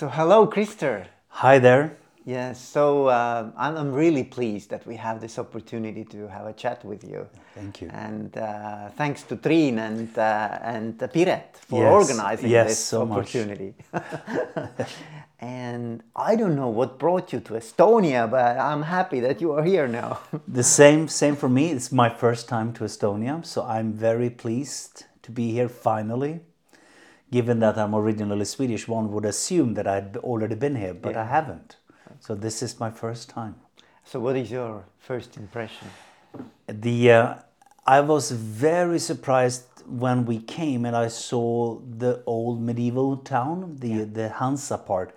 So, 0.00 0.08
hello, 0.08 0.46
Christer. 0.46 1.04
Hi 1.28 1.58
there. 1.58 1.94
Yes, 2.24 2.58
so 2.58 3.08
uh, 3.08 3.50
I'm, 3.54 3.76
I'm 3.76 3.92
really 3.92 4.24
pleased 4.24 4.70
that 4.70 4.86
we 4.86 4.96
have 4.96 5.20
this 5.20 5.38
opportunity 5.38 6.04
to 6.06 6.26
have 6.26 6.46
a 6.46 6.54
chat 6.54 6.82
with 6.86 7.04
you. 7.04 7.28
Thank 7.54 7.82
you. 7.82 7.90
And 7.92 8.34
uh, 8.38 8.88
thanks 8.96 9.24
to 9.24 9.36
Triin 9.36 9.76
and, 9.78 10.08
uh, 10.16 10.58
and 10.62 10.98
Piret 10.98 11.54
for 11.68 11.82
Yes, 11.82 11.92
organizing 11.92 12.50
yes, 12.50 12.68
this 12.68 12.78
so 12.78 13.04
much. 13.04 13.18
opportunity. 13.18 13.74
and 15.38 16.02
I 16.16 16.34
don't 16.34 16.56
know 16.56 16.70
what 16.70 16.98
brought 16.98 17.34
you 17.34 17.40
to 17.40 17.52
Estonia, 17.52 18.30
but 18.30 18.56
I'm 18.58 18.84
happy 18.84 19.20
that 19.20 19.42
you 19.42 19.52
are 19.52 19.62
here 19.62 19.86
now. 19.86 20.20
The 20.48 20.62
same 20.62 21.08
same 21.08 21.36
for 21.36 21.50
me. 21.50 21.72
It's 21.72 21.92
my 21.92 22.08
first 22.08 22.48
time 22.48 22.72
to 22.72 22.84
Estonia, 22.84 23.44
so 23.44 23.64
I'm 23.64 23.92
very 23.92 24.30
pleased 24.30 25.04
to 25.24 25.30
be 25.30 25.52
here 25.52 25.68
finally. 25.68 26.40
Given 27.30 27.60
that 27.60 27.78
I'm 27.78 27.94
originally 27.94 28.44
Swedish, 28.44 28.88
one 28.88 29.12
would 29.12 29.24
assume 29.24 29.74
that 29.74 29.86
I'd 29.86 30.16
already 30.16 30.56
been 30.56 30.76
here, 30.76 30.94
but 30.94 31.16
I 31.16 31.26
haven't. 31.26 31.76
So 32.18 32.34
this 32.34 32.62
is 32.62 32.80
my 32.80 32.90
first 32.90 33.30
time. 33.30 33.54
so, 34.04 34.18
what 34.18 34.36
is 34.36 34.50
your 34.50 34.84
first 34.98 35.36
impression? 35.36 35.88
The 36.66 37.12
uh, 37.12 37.34
I 37.86 38.00
was 38.00 38.30
very 38.30 38.98
surprised 38.98 39.64
when 39.86 40.24
we 40.24 40.38
came 40.38 40.84
and 40.84 40.96
I 40.96 41.08
saw 41.08 41.80
the 41.98 42.22
old 42.26 42.60
medieval 42.60 43.16
town, 43.18 43.76
the 43.78 44.04
the 44.04 44.28
Hansa 44.28 44.78
part, 44.78 45.14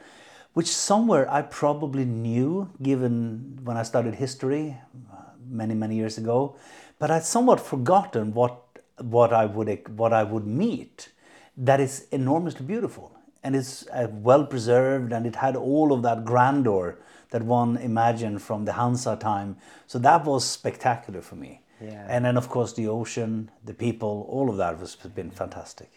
which 0.54 0.68
somewhere 0.68 1.30
I 1.32 1.42
probably 1.42 2.06
knew, 2.06 2.70
given 2.82 3.60
when 3.64 3.78
I 3.78 3.84
studied 3.84 4.16
history 4.16 4.78
uh, 5.12 5.18
many 5.50 5.74
many 5.74 5.96
years 5.96 6.18
ago, 6.18 6.56
but 7.00 7.12
I'd 7.12 7.24
somewhat 7.26 7.60
forgotten 7.60 8.34
what 8.34 8.62
what 9.02 9.34
I 9.34 9.46
would 9.46 9.98
what 9.98 10.14
I 10.14 10.24
would 10.24 10.46
meet. 10.48 11.10
That 11.58 11.80
is 11.80 12.08
enormously 12.12 12.66
beautiful 12.66 13.12
and 13.44 13.56
it's 13.56 13.86
uh, 13.88 14.08
well 14.12 14.46
preserved 14.46 15.14
and 15.14 15.26
it 15.26 15.36
had 15.36 15.56
all 15.56 15.92
of 15.92 16.02
that 16.02 16.26
grandeur 16.26 16.96
that 17.30 17.44
one 17.44 17.78
imagined 17.78 18.42
from 18.42 18.66
the 18.66 18.74
Hansa 18.74 19.16
time. 19.16 19.56
So 19.88 20.00
that 20.00 20.26
was 20.26 20.44
spectacular 20.46 21.22
for 21.22 21.36
me. 21.36 21.62
Yeah. 21.82 22.06
And 22.10 22.26
then 22.26 22.38
of 22.38 22.48
course 22.50 22.74
the 22.74 22.88
ocean, 22.88 23.50
the 23.66 23.74
people, 23.74 24.26
all 24.30 24.50
of 24.50 24.58
that 24.58 24.80
was 24.80 24.96
been 25.16 25.32
fantastic. 25.32 25.90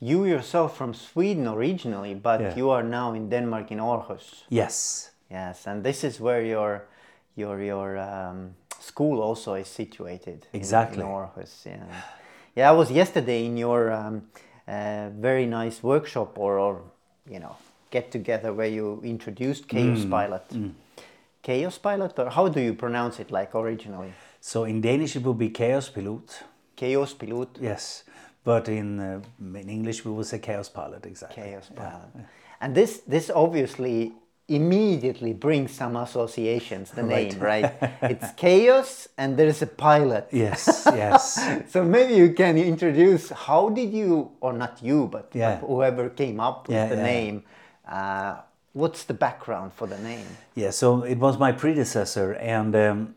You 0.00 0.24
yourself 0.24 0.76
from 0.76 0.94
Sweden 0.94 1.46
originally, 1.46 2.14
but 2.14 2.40
Yeah. 2.40 2.56
you 2.56 2.70
are 2.70 2.82
now 2.82 3.14
in 3.14 3.28
Denmark 3.30 3.70
in 3.72 3.78
Aarhus. 3.80 4.42
Yes. 4.50 5.10
Yes, 5.30 5.66
and 5.66 5.82
this 5.84 6.04
is 6.04 6.20
where 6.20 6.42
your 6.42 6.82
your 7.36 7.60
your 7.62 7.96
um, 7.98 8.54
school 8.80 9.20
also 9.22 9.54
is 9.54 9.68
situated. 9.68 10.46
in- 10.52 10.60
Exactly. 10.60 11.00
in, 11.02 11.06
Aarhus. 11.08 11.64
Yeah, 11.66 11.86
yeah. 12.56 12.70
I 12.70 12.76
was 12.76 12.90
yesterday 12.90 13.44
in 13.46 13.56
your 13.56 13.90
um, 13.92 14.22
uh, 14.68 15.10
very 15.10 15.46
nice 15.46 15.82
workshop 15.82 16.38
or, 16.38 16.58
or 16.58 16.82
you 17.28 17.40
know 17.40 17.56
get 17.90 18.10
together 18.10 18.52
where 18.52 18.68
you 18.68 19.00
introduced 19.04 19.68
Kaospilot. 19.68 20.72
Chaos 21.42 21.76
Pilot, 21.76 22.18
or 22.18 22.30
how 22.30 22.48
do 22.48 22.60
you 22.60 22.72
pronounce 22.72 23.18
it 23.18 23.30
like 23.30 23.54
originally? 23.54 24.12
So 24.40 24.64
in 24.64 24.80
Danish 24.80 25.16
it 25.16 25.24
would 25.24 25.38
be 25.38 25.50
Kaospilot. 25.50 26.42
Chaos 26.76 27.12
Pilot. 27.14 27.48
Yes. 27.60 28.04
But 28.44 28.68
in 28.68 29.00
uh, 29.00 29.20
in 29.40 29.68
English 29.68 30.04
we 30.04 30.12
will 30.12 30.24
say 30.24 30.38
Kaospilot 30.38 31.04
exactly. 31.04 31.42
Kaospilot. 31.42 32.26
And 32.60 32.74
this 32.74 33.02
this 33.08 33.30
obviously 33.30 34.12
immediately 34.48 35.32
brings 35.32 35.72
some 35.72 35.96
associations. 35.96 36.90
The 36.90 37.02
name, 37.02 37.38
right? 37.38 37.72
it's 38.02 38.30
chaos, 38.36 39.08
and 39.16 39.36
there's 39.36 39.62
a 39.62 39.66
pilot. 39.66 40.28
Yes, 40.32 40.86
yes. 40.94 41.40
So 41.68 41.84
maybe 41.84 42.14
you 42.14 42.32
can 42.32 42.58
introduce 42.58 43.30
how 43.30 43.68
did 43.70 43.92
you, 43.92 44.32
or 44.40 44.52
not 44.52 44.82
you, 44.82 45.06
but 45.06 45.30
Yeah. 45.34 45.58
whoever 45.60 46.10
came 46.10 46.40
up 46.40 46.68
with 46.68 46.76
Yeah, 46.76 46.88
the 46.88 46.96
yeah. 46.96 47.02
name. 47.02 47.42
Uh, 47.88 48.34
what's 48.72 49.04
the 49.04 49.14
background 49.14 49.72
for 49.72 49.86
the 49.86 49.98
name? 49.98 50.26
Yeah, 50.54 50.70
so 50.70 51.02
it 51.02 51.18
was 51.18 51.38
my 51.38 51.52
predecessor, 51.52 52.34
and 52.34 52.74
um, 52.76 53.14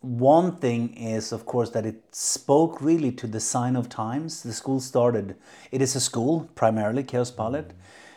one 0.00 0.56
thing 0.56 0.94
is, 0.96 1.32
of 1.32 1.46
course, 1.46 1.70
that 1.70 1.84
it 1.86 2.02
spoke 2.12 2.80
really 2.80 3.12
to 3.12 3.26
the 3.26 3.40
sign 3.40 3.76
of 3.76 3.88
times. 3.88 4.42
The 4.42 4.52
school 4.52 4.80
started; 4.80 5.36
it 5.70 5.80
is 5.82 5.96
a 5.96 6.00
school 6.00 6.48
primarily, 6.54 7.02
Kaospilot, 7.04 7.70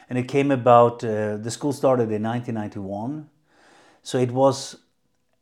and 0.09 0.17
it 0.17 0.27
came 0.27 0.51
about. 0.51 1.03
Uh, 1.03 1.37
the 1.37 1.51
school 1.51 1.71
started 1.71 2.11
in 2.11 2.23
1991, 2.23 3.29
so 4.03 4.17
it 4.17 4.31
was 4.31 4.77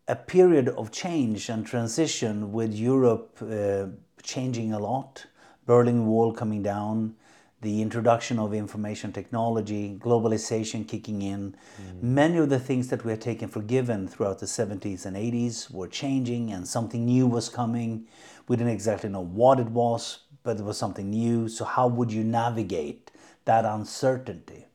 a 0.08 0.16
period 0.16 0.70
of 0.70 0.92
change 0.92 1.50
and 1.50 1.66
transition 1.66 2.52
with 2.52 2.74
Europe 2.74 3.38
uh, 3.42 3.86
changing 4.24 4.74
a 4.74 4.80
lot, 4.80 5.26
Berlin 5.66 6.06
Wall 6.06 6.34
coming 6.34 6.64
down, 6.64 7.16
the 7.62 7.82
introduction 7.82 8.38
of 8.40 8.54
information 8.54 9.12
technology, 9.12 9.98
globalization 10.00 10.88
kicking 10.88 11.22
in. 11.22 11.56
Many 12.02 12.38
of 12.38 12.50
the 12.50 12.60
things 12.60 12.88
that 12.90 13.04
we 13.04 13.12
had 13.12 13.22
taken 13.22 13.48
for 13.50 13.62
given 13.62 14.08
throughout 14.08 14.40
the 14.40 14.46
70s 14.46 15.06
and 15.06 15.18
80s 15.18 15.72
were 15.72 15.88
changing 15.88 16.52
and 16.52 16.68
something 16.68 17.06
new 17.06 17.26
was 17.26 17.50
coming. 17.50 18.06
We 18.48 18.58
didn't 18.58 18.74
exactly 18.74 19.10
know 19.10 19.24
what 19.24 19.60
it 19.60 19.68
was, 19.68 20.20
but 20.44 20.58
it 20.60 20.64
was 20.64 20.78
something 20.78 21.10
new. 21.10 21.50
So, 21.50 21.66
how 21.66 21.88
would 21.88 22.12
you 22.12 22.24
navigate 22.24 23.12
that 23.48 23.66
uncertainty? 23.66 24.66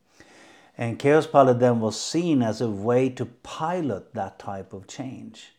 And 0.76 0.98
Kaospilot 0.98 1.60
then 1.60 1.80
was 1.80 2.00
seen 2.00 2.42
as 2.42 2.60
a 2.60 2.68
way 2.68 3.08
to 3.10 3.26
pilot 3.44 4.12
that 4.14 4.38
type 4.38 4.72
of 4.72 4.86
change. 4.88 5.52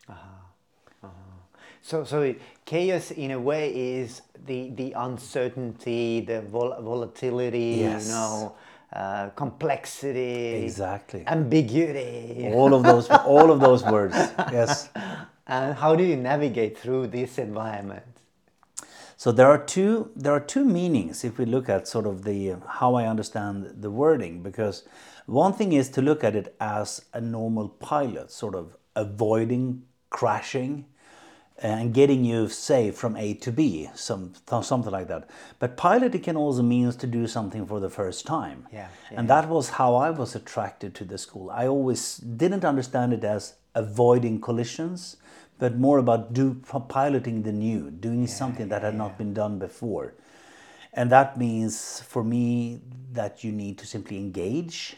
So, 1.82 2.02
so 2.04 2.34
chaos 2.64 3.10
in 3.10 3.30
a 3.30 3.38
way 3.38 3.68
is 3.70 4.22
the 4.46 4.70
the 4.70 4.92
uncertainty, 4.96 6.20
the 6.20 6.40
vol- 6.40 6.80
volatility, 6.80 7.76
Yes. 7.80 8.06
you 8.06 8.12
know, 8.12 8.54
uh, 8.92 9.28
complexity, 9.36 10.64
Exactly. 10.64 11.24
ambiguity. 11.26 12.50
all 12.54 12.72
of 12.72 12.82
those 12.84 13.10
all 13.10 13.50
of 13.50 13.60
those 13.60 13.82
words. 13.84 14.14
Yes. 14.52 14.88
And 15.46 15.74
how 15.76 15.94
do 15.94 16.02
you 16.02 16.16
navigate 16.16 16.78
through 16.78 17.08
this 17.08 17.36
environment? 17.36 18.13
So 19.16 19.32
there 19.32 19.46
are 19.46 19.58
two 19.58 20.10
there 20.16 20.32
are 20.32 20.40
two 20.40 20.64
meanings 20.64 21.24
if 21.24 21.38
we 21.38 21.44
look 21.44 21.68
at 21.68 21.88
sort 21.88 22.06
of 22.06 22.24
the 22.24 22.56
how 22.66 22.94
I 22.94 23.06
understand 23.06 23.74
the 23.80 23.90
wording 23.90 24.42
because 24.42 24.84
one 25.26 25.52
thing 25.52 25.72
is 25.72 25.88
to 25.90 26.02
look 26.02 26.24
at 26.24 26.34
it 26.34 26.54
as 26.60 27.04
a 27.12 27.20
normal 27.20 27.68
pilot 27.68 28.30
sort 28.30 28.54
of 28.54 28.76
avoiding 28.96 29.84
crashing 30.10 30.86
uh, 31.62 31.68
and 31.68 31.94
getting 31.94 32.24
you 32.24 32.48
safe 32.48 32.96
from 32.96 33.16
A 33.16 33.34
to 33.34 33.52
B 33.52 33.88
some 33.94 34.32
something 34.62 34.90
like 34.90 35.08
that. 35.08 35.30
But 35.60 35.76
pilot 35.76 36.14
it 36.14 36.24
can 36.24 36.36
also 36.36 36.62
means 36.62 36.96
to 36.96 37.06
do 37.06 37.26
something 37.28 37.64
for 37.66 37.78
the 37.78 37.90
first 37.90 38.26
time. 38.26 38.66
Yeah, 38.72 38.88
and 39.10 39.28
that 39.30 39.48
was 39.48 39.70
how 39.70 39.94
I 39.94 40.10
was 40.10 40.34
attracted 40.34 40.94
to 40.96 41.04
the 41.04 41.16
school. 41.16 41.50
I 41.50 41.68
always 41.68 42.16
didn't 42.16 42.64
understand 42.64 43.12
it 43.12 43.22
as 43.22 43.54
avoiding 43.74 44.40
collisions 44.40 45.16
but 45.58 45.76
more 45.76 45.98
about 45.98 46.32
do 46.32 46.60
piloting 46.88 47.42
the 47.42 47.52
new, 47.52 47.90
doing 47.90 48.26
something 48.26 48.68
that 48.68 48.82
had 48.82 48.94
not 48.94 49.16
been 49.18 49.32
done 49.34 49.58
before. 49.58 50.14
And 50.92 51.10
that 51.10 51.36
means 51.38 52.00
for 52.00 52.22
me 52.22 52.80
that 53.12 53.42
you 53.44 53.52
need 53.52 53.78
to 53.78 53.86
simply 53.86 54.16
engage 54.18 54.96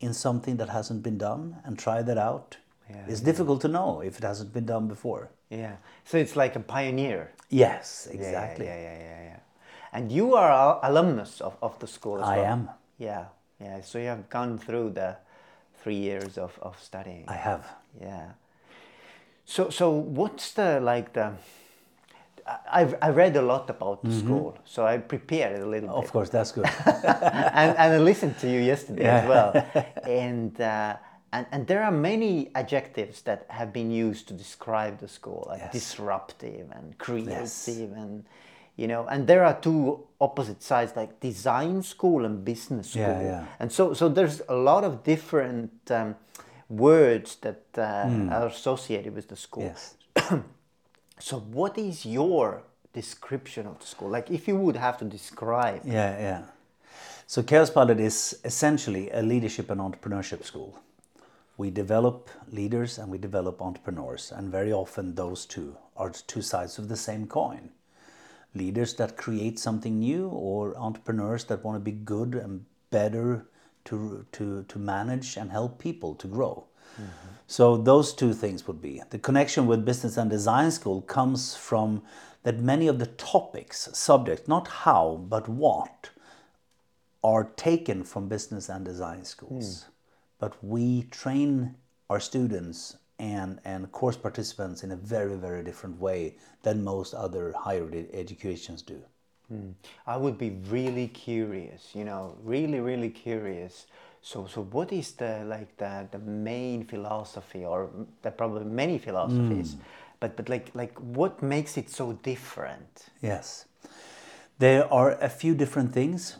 in 0.00 0.12
something 0.12 0.56
that 0.56 0.68
hasn't 0.68 1.02
been 1.02 1.18
done 1.18 1.56
and 1.64 1.78
try 1.78 2.02
that 2.02 2.18
out. 2.18 2.56
Yeah, 2.90 3.06
it's 3.08 3.20
difficult 3.20 3.62
to 3.62 3.68
know 3.68 4.02
if 4.02 4.18
it 4.18 4.24
hasn't 4.24 4.52
been 4.52 4.66
done 4.66 4.88
before. 4.88 5.30
Yeah. 5.48 5.76
So 6.04 6.18
it's 6.18 6.36
like 6.36 6.56
a 6.56 6.60
pioneer. 6.60 7.32
Yes, 7.48 8.08
exactly. 8.10 8.66
Yeah, 8.66 8.76
yeah, 8.76 8.98
yeah, 8.98 9.22
yeah. 9.22 9.36
And 9.92 10.12
you 10.12 10.34
are 10.34 10.80
alumnus 10.82 11.40
of, 11.40 11.56
of 11.62 11.78
the 11.78 11.86
school 11.86 12.20
as 12.20 12.28
I 12.28 12.36
well. 12.38 12.46
am. 12.46 12.70
Yeah, 12.98 13.24
yeah. 13.60 13.80
So 13.80 13.98
you 13.98 14.08
have 14.08 14.28
gone 14.28 14.58
through 14.58 14.90
the 14.90 15.16
three 15.82 15.96
years 15.96 16.36
of, 16.36 16.58
of 16.60 16.82
studying. 16.82 17.24
I 17.28 17.36
have. 17.36 17.66
Yeah. 18.00 18.32
So 19.46 19.70
so 19.70 19.90
what's 19.90 20.52
the 20.52 20.80
like 20.80 21.12
the 21.12 21.32
I- 22.46 22.82
I've 22.82 22.94
I 23.02 23.08
read 23.10 23.36
a 23.36 23.42
lot 23.42 23.70
about 23.70 24.02
the 24.02 24.12
school, 24.12 24.54
so 24.64 24.86
I 24.86 24.98
prepared 24.98 25.60
a 25.62 25.66
little 25.66 25.88
Mm-hmm. 25.88 25.98
Of 25.98 26.04
bit, 26.04 26.12
course, 26.12 26.30
that's 26.30 26.52
good. 26.52 26.66
and, 26.86 27.76
and 27.78 27.92
I 27.94 27.98
listened 27.98 28.38
to 28.40 28.46
you 28.50 28.60
yesterday 28.60 29.04
as 29.04 29.28
well, 29.28 29.52
and 30.06 30.60
uh, 30.60 30.96
and 31.32 31.46
and 31.52 31.66
there 31.66 31.82
are 31.82 31.92
many 31.92 32.50
adjectives 32.54 33.22
that 33.22 33.46
have 33.48 33.72
been 33.72 33.90
used 33.90 34.28
to 34.28 34.34
describe 34.34 34.98
the 34.98 35.08
school, 35.08 35.46
like 35.50 35.60
Yes. 35.62 35.72
disruptive 35.72 36.66
and 36.72 36.98
creative, 36.98 37.92
and 37.96 38.24
you 38.76 38.86
know, 38.88 39.06
and 39.08 39.26
there 39.26 39.44
are 39.44 39.54
two 39.60 40.00
opposite 40.20 40.62
sides, 40.62 40.96
like 40.96 41.20
design 41.20 41.82
school 41.82 42.24
and 42.26 42.44
business 42.44 42.90
school, 42.90 43.02
Yeah, 43.02 43.22
yeah. 43.22 43.44
and 43.58 43.70
so 43.72 43.94
so 43.94 44.08
there's 44.08 44.42
a 44.48 44.54
lot 44.54 44.84
of 44.84 45.02
different. 45.04 45.70
Um, 45.90 46.14
words 46.68 47.36
that 47.36 47.62
uh, 47.76 48.08
are 48.30 48.46
associated 48.46 49.14
with 49.14 49.28
the 49.28 49.36
school. 49.36 49.64
Yes. 49.64 49.94
So, 51.20 51.38
what 51.38 51.78
is 51.78 52.04
your 52.04 52.64
description 52.92 53.66
of 53.68 53.78
the 53.78 53.86
school? 53.86 54.08
Like, 54.08 54.32
if 54.32 54.48
you 54.48 54.56
would 54.56 54.76
have 54.76 54.98
to 54.98 55.04
describe, 55.04 55.82
Yeah, 55.84 56.18
yeah. 56.18 56.42
So 57.26 57.42
Kaospilot 57.42 57.98
is 57.98 58.38
essentially 58.44 59.10
a 59.10 59.22
leadership 59.22 59.70
and 59.70 59.80
entrepreneurship 59.80 60.44
school. 60.44 60.78
We 61.56 61.70
develop 61.70 62.28
leaders 62.50 62.98
and 62.98 63.10
we 63.10 63.18
develop 63.18 63.62
entrepreneurs, 63.62 64.30
and 64.30 64.50
very 64.50 64.72
often 64.72 65.14
those 65.14 65.46
two 65.46 65.76
are 65.96 66.10
two 66.10 66.42
sides 66.42 66.78
of 66.78 66.88
the 66.88 66.96
same 66.96 67.26
coin. 67.26 67.70
Leaders 68.54 68.94
that 68.94 69.16
create 69.16 69.58
something 69.58 69.98
new, 69.98 70.28
or 70.28 70.76
entrepreneurs 70.76 71.44
that 71.44 71.64
want 71.64 71.76
to 71.76 71.80
be 71.80 71.92
good 71.92 72.34
and 72.34 72.66
better 72.90 73.46
to, 73.86 74.26
to, 74.32 74.64
to 74.64 74.78
manage 74.78 75.36
and 75.36 75.50
help 75.50 75.78
people 75.78 76.14
to 76.16 76.26
grow. 76.26 76.66
Mm-hmm. 76.94 77.28
So 77.46 77.76
those 77.76 78.14
two 78.14 78.32
things 78.32 78.66
would 78.66 78.80
be 78.80 79.02
the 79.10 79.18
connection 79.18 79.66
with 79.66 79.84
business 79.84 80.16
and 80.16 80.30
design 80.30 80.70
school 80.70 81.02
comes 81.02 81.54
from 81.54 82.02
that 82.42 82.58
many 82.58 82.88
of 82.88 82.98
the 82.98 83.06
topics, 83.06 83.88
subjects, 83.92 84.48
not 84.48 84.68
how 84.68 85.24
but 85.28 85.48
what, 85.48 86.10
are 87.22 87.44
taken 87.56 88.04
from 88.04 88.28
business 88.28 88.68
and 88.68 88.84
design 88.84 89.24
schools. 89.24 89.84
Hmm. 89.84 89.90
But 90.38 90.62
we 90.62 91.04
train 91.04 91.74
our 92.10 92.20
students 92.20 92.98
and, 93.18 93.60
and 93.64 93.90
course 93.92 94.16
participants 94.16 94.82
in 94.84 94.92
a 94.92 94.96
very, 94.96 95.36
very 95.36 95.64
different 95.64 95.98
way 95.98 96.36
than 96.62 96.84
most 96.84 97.14
other 97.14 97.54
higher 97.56 97.88
ed- 97.90 98.10
educations 98.12 98.82
do. 98.82 99.02
Hmm. 99.48 99.70
I 100.06 100.16
would 100.16 100.38
be 100.38 100.50
really 100.70 101.08
curious, 101.08 101.90
you 101.94 102.04
know, 102.04 102.36
really, 102.42 102.80
really 102.80 103.10
curious. 103.10 103.86
So, 104.22 104.46
so 104.46 104.62
what 104.62 104.92
is 104.92 105.12
the 105.12 105.44
like 105.44 105.76
the, 105.76 106.08
the 106.10 106.18
main 106.18 106.84
philosophy, 106.84 107.64
or 107.64 107.90
there 108.22 108.32
are 108.32 108.36
probably 108.36 108.64
many 108.64 108.98
philosophies, 108.98 109.74
hmm. 109.74 109.80
but 110.20 110.36
but 110.36 110.48
like 110.48 110.70
like 110.74 110.98
what 110.98 111.42
makes 111.42 111.76
it 111.76 111.90
so 111.90 112.12
different? 112.22 113.06
Yes. 113.20 113.66
There 114.58 114.92
are 114.92 115.12
a 115.20 115.28
few 115.28 115.54
different 115.54 115.92
things 115.92 116.36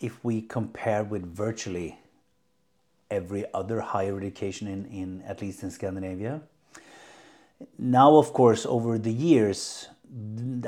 if 0.00 0.24
we 0.24 0.40
compare 0.40 1.04
with 1.04 1.24
virtually 1.24 1.98
every 3.10 3.44
other 3.52 3.80
higher 3.80 4.16
education 4.16 4.68
in, 4.68 4.86
in 4.86 5.22
at 5.22 5.40
least 5.40 5.62
in 5.62 5.70
Scandinavia. 5.70 6.40
Now, 7.78 8.16
of 8.16 8.32
course, 8.32 8.64
over 8.66 8.98
the 8.98 9.12
years, 9.12 9.88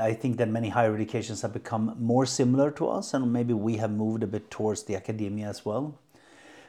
I 0.01 0.13
think 0.13 0.37
that 0.37 0.49
many 0.49 0.69
higher 0.69 0.95
educations 0.95 1.43
have 1.43 1.53
become 1.53 1.97
more 1.99 2.27
similar 2.27 2.71
to 2.73 2.89
us, 2.89 3.15
and 3.15 3.33
maybe 3.33 3.55
we 3.55 3.77
have 3.77 3.91
moved 3.91 4.23
a 4.23 4.27
bit 4.27 4.51
towards 4.51 4.83
the 4.83 4.97
academia 4.97 5.49
as 5.49 5.65
well. 5.65 5.99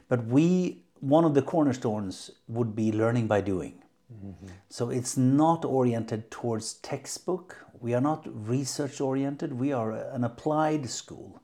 But 0.07 0.25
we, 0.25 0.83
one 0.99 1.25
of 1.25 1.33
the 1.33 1.41
cornerstones 1.41 2.31
would 2.47 2.75
be 2.75 2.91
learning 2.91 3.27
by 3.27 3.41
doing. 3.41 3.81
Mm-hmm. 4.13 4.47
So 4.69 4.89
it's 4.89 5.17
not 5.17 5.65
oriented 5.65 6.31
towards 6.31 6.75
textbook. 6.75 7.57
We 7.79 7.93
are 7.93 8.01
not 8.01 8.25
research 8.47 9.01
oriented. 9.01 9.53
We 9.53 9.73
are 9.73 9.91
an 9.91 10.23
applied 10.23 10.89
school 10.89 11.41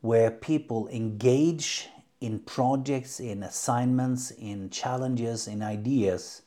where 0.00 0.30
people 0.30 0.88
engage 0.88 1.88
in 2.20 2.38
projects, 2.40 3.20
in 3.20 3.42
assignments, 3.42 4.30
in 4.30 4.70
challenges, 4.70 5.46
in 5.46 5.62
ideas, 5.62 6.42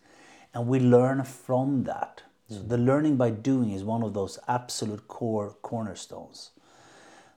and 0.54 0.68
we 0.68 0.80
learn 0.80 1.24
from 1.24 1.84
that. 1.84 2.24
So 2.50 2.60
the 2.60 2.78
learning 2.78 3.18
by 3.18 3.32
doing 3.32 3.72
is 3.72 3.84
one 3.84 4.04
of 4.04 4.14
those 4.14 4.40
absolute 4.48 5.08
core 5.08 5.58
cornerstones. 5.62 6.52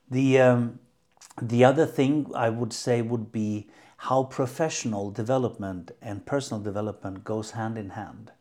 The 0.09 0.39
um, 0.39 0.79
the 1.41 1.63
other 1.63 1.85
thing 1.85 2.31
I 2.35 2.49
would 2.49 2.73
say 2.73 3.01
would 3.01 3.31
be 3.31 3.69
how 3.97 4.23
professional 4.23 5.11
development 5.11 5.91
and 6.01 6.25
personal 6.25 6.61
development 6.61 7.23
goes 7.23 7.51
hand 7.51 7.77
in 7.77 7.91
hand. 7.91 8.31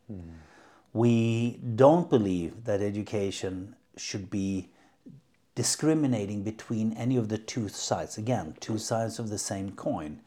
We 0.93 1.61
don't 1.76 2.08
believe 2.08 2.64
that 2.64 2.81
education 2.81 3.76
should 3.96 4.31
be 4.31 4.70
discriminating 5.55 6.43
between 6.43 6.93
any 6.94 7.16
of 7.16 7.28
the 7.28 7.38
two 7.38 7.69
sides. 7.69 8.16
Again, 8.16 8.56
two 8.61 8.78
sides 8.78 9.19
of 9.19 9.28
the 9.28 9.38
same 9.38 9.73
coin. 9.73 10.20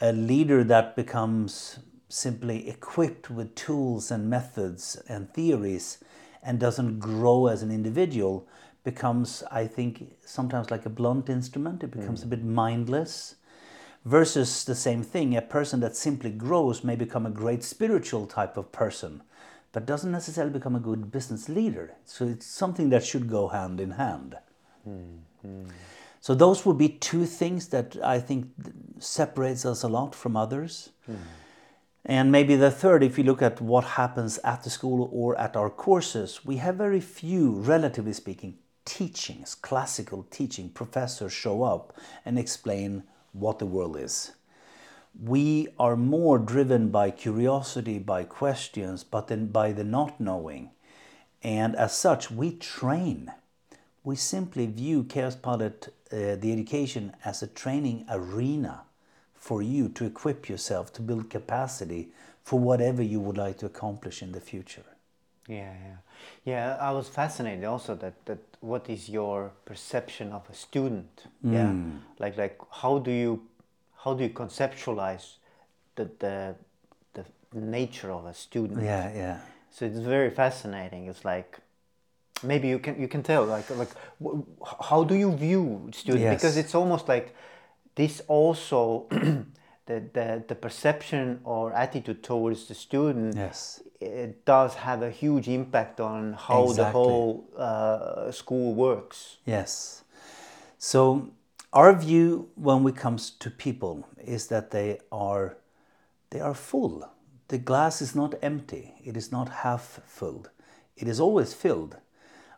A 0.00 0.12
leader 0.12 0.64
that 0.64 0.96
becomes 0.96 1.78
simply 2.08 2.68
equipped 2.68 3.30
with 3.30 3.54
tools 3.54 4.10
and 4.10 4.30
methods 4.30 4.96
and 5.08 5.32
theories 5.32 5.98
and 6.42 6.60
doesn't 6.60 6.98
grow 6.98 7.46
as 7.46 7.62
an 7.62 7.70
individual 7.70 8.46
becomes, 8.84 9.42
I 9.50 9.66
think, 9.66 10.16
sometimes 10.24 10.70
like 10.70 10.86
a 10.86 10.90
blunt 10.90 11.28
instrument. 11.28 11.82
It 11.82 11.90
becomes 11.90 12.20
mm. 12.20 12.24
a 12.24 12.28
bit 12.28 12.44
mindless. 12.44 13.34
Versus 14.04 14.62
the 14.64 14.76
same 14.76 15.02
thing, 15.02 15.36
a 15.36 15.42
person 15.42 15.80
that 15.80 15.96
simply 15.96 16.30
grows 16.30 16.84
may 16.84 16.94
become 16.94 17.26
a 17.26 17.30
great 17.30 17.64
spiritual 17.64 18.26
type 18.26 18.56
of 18.56 18.70
person, 18.70 19.24
but 19.72 19.84
doesn't 19.84 20.12
necessarily 20.12 20.52
become 20.52 20.76
a 20.76 20.80
good 20.80 21.10
business 21.10 21.48
leader. 21.48 21.94
So 22.04 22.26
it's 22.26 22.46
something 22.46 22.90
that 22.90 23.04
should 23.04 23.28
go 23.28 23.48
hand 23.48 23.80
in 23.80 23.90
hand. 23.90 24.36
Mm-hmm. 24.88 25.64
So 26.20 26.36
those 26.36 26.64
would 26.64 26.78
be 26.78 26.88
two 26.88 27.26
things 27.26 27.68
that 27.68 27.96
I 28.02 28.20
think 28.20 28.52
separates 29.00 29.66
us 29.66 29.82
a 29.82 29.88
lot 29.88 30.14
from 30.14 30.36
others. 30.36 30.90
Mm. 31.10 31.16
And 32.08 32.30
maybe 32.30 32.54
the 32.54 32.70
third, 32.70 33.02
if 33.02 33.18
you 33.18 33.24
look 33.24 33.42
at 33.42 33.60
what 33.60 33.82
happens 33.82 34.38
at 34.44 34.62
the 34.62 34.70
school 34.70 35.10
or 35.12 35.36
at 35.40 35.56
our 35.56 35.68
courses, 35.68 36.44
we 36.44 36.58
have 36.58 36.76
very 36.76 37.00
few, 37.00 37.50
relatively 37.50 38.12
speaking, 38.12 38.58
teachings, 38.84 39.56
classical 39.56 40.24
teaching. 40.30 40.68
Professors 40.68 41.32
show 41.32 41.64
up 41.64 41.96
and 42.24 42.38
explain 42.38 43.02
what 43.32 43.58
the 43.58 43.66
world 43.66 43.96
is. 43.96 44.32
We 45.20 45.66
are 45.80 45.96
more 45.96 46.38
driven 46.38 46.90
by 46.90 47.10
curiosity, 47.10 47.98
by 47.98 48.22
questions, 48.22 49.02
but 49.02 49.26
then 49.26 49.46
by 49.48 49.72
the 49.72 49.82
not 49.82 50.20
knowing. 50.20 50.70
And 51.42 51.74
as 51.74 51.96
such, 51.96 52.30
we 52.30 52.52
train. 52.52 53.32
We 54.04 54.14
simply 54.14 54.66
view 54.66 55.02
Kaospilot, 55.02 55.88
uh, 55.88 56.36
the 56.36 56.52
education, 56.52 57.16
as 57.24 57.42
a 57.42 57.48
training 57.48 58.06
arena 58.08 58.85
for 59.38 59.62
you 59.62 59.88
to 59.90 60.04
equip 60.04 60.48
yourself 60.48 60.92
to 60.94 61.02
build 61.02 61.30
capacity 61.30 62.08
for 62.42 62.58
whatever 62.58 63.02
you 63.02 63.20
would 63.20 63.36
like 63.36 63.58
to 63.58 63.66
accomplish 63.66 64.22
in 64.22 64.32
the 64.32 64.40
future. 64.40 64.84
Yeah, 65.48 65.72
yeah, 65.86 65.96
yeah. 66.44 66.76
I 66.80 66.90
was 66.90 67.08
fascinated 67.08 67.64
also 67.64 67.94
that 67.96 68.14
that 68.26 68.38
what 68.60 68.90
is 68.90 69.08
your 69.08 69.52
perception 69.64 70.32
of 70.32 70.42
a 70.50 70.54
student? 70.54 71.24
Yeah, 71.42 71.70
hmm. 71.70 71.98
like 72.18 72.36
like 72.36 72.58
how 72.70 72.98
do 72.98 73.10
you 73.10 73.42
how 74.04 74.14
do 74.14 74.24
you 74.24 74.30
conceptualize 74.30 75.36
the 75.94 76.10
the 76.18 76.56
the 77.56 77.60
nature 77.60 78.10
of 78.10 78.26
a 78.26 78.34
student? 78.34 78.82
Yeah, 78.82 79.12
yeah. 79.14 79.38
So 79.70 79.86
it's 79.86 79.98
very 79.98 80.30
fascinating. 80.30 81.06
It's 81.06 81.24
like 81.24 81.58
maybe 82.42 82.68
you 82.68 82.78
can 82.78 83.00
you 83.00 83.08
can 83.08 83.22
tell 83.22 83.44
like 83.44 83.68
like 83.70 83.90
how 84.90 85.04
do 85.04 85.14
you 85.14 85.32
view 85.34 85.88
students 85.92 86.34
because 86.34 86.56
it's 86.56 86.74
almost 86.74 87.08
like 87.08 87.34
this 87.96 88.22
also 88.28 89.06
the, 89.86 89.96
the 90.12 90.44
the 90.48 90.54
perception 90.54 91.40
or 91.44 91.72
attitude 91.72 92.22
towards 92.22 92.66
the 92.68 92.74
student 92.74 93.34
Yes. 93.36 93.82
it 94.00 94.44
does 94.44 94.74
have 94.74 95.02
a 95.02 95.10
huge 95.10 95.48
impact 95.48 96.00
on 96.00 96.34
how 96.34 96.66
the 96.72 96.84
whole 96.92 97.44
uh, 97.56 98.30
school 98.30 98.74
works. 98.74 99.38
Yes. 99.46 100.04
So 100.78 101.30
our 101.72 101.92
view 101.94 102.48
when 102.54 102.86
it 102.86 102.96
comes 102.96 103.30
to 103.42 103.50
people 103.50 104.06
is 104.36 104.46
that 104.48 104.70
they 104.70 104.98
are 105.10 105.56
they 106.30 106.40
are 106.40 106.54
full. 106.54 107.08
The 107.48 107.58
glass 107.58 108.02
is 108.02 108.14
not 108.14 108.34
empty. 108.42 108.94
It 109.04 109.16
is 109.16 109.30
not 109.32 109.48
half 109.64 110.00
filled. 110.06 110.50
It 110.96 111.08
is 111.08 111.20
always 111.20 111.54
filled. 111.54 111.96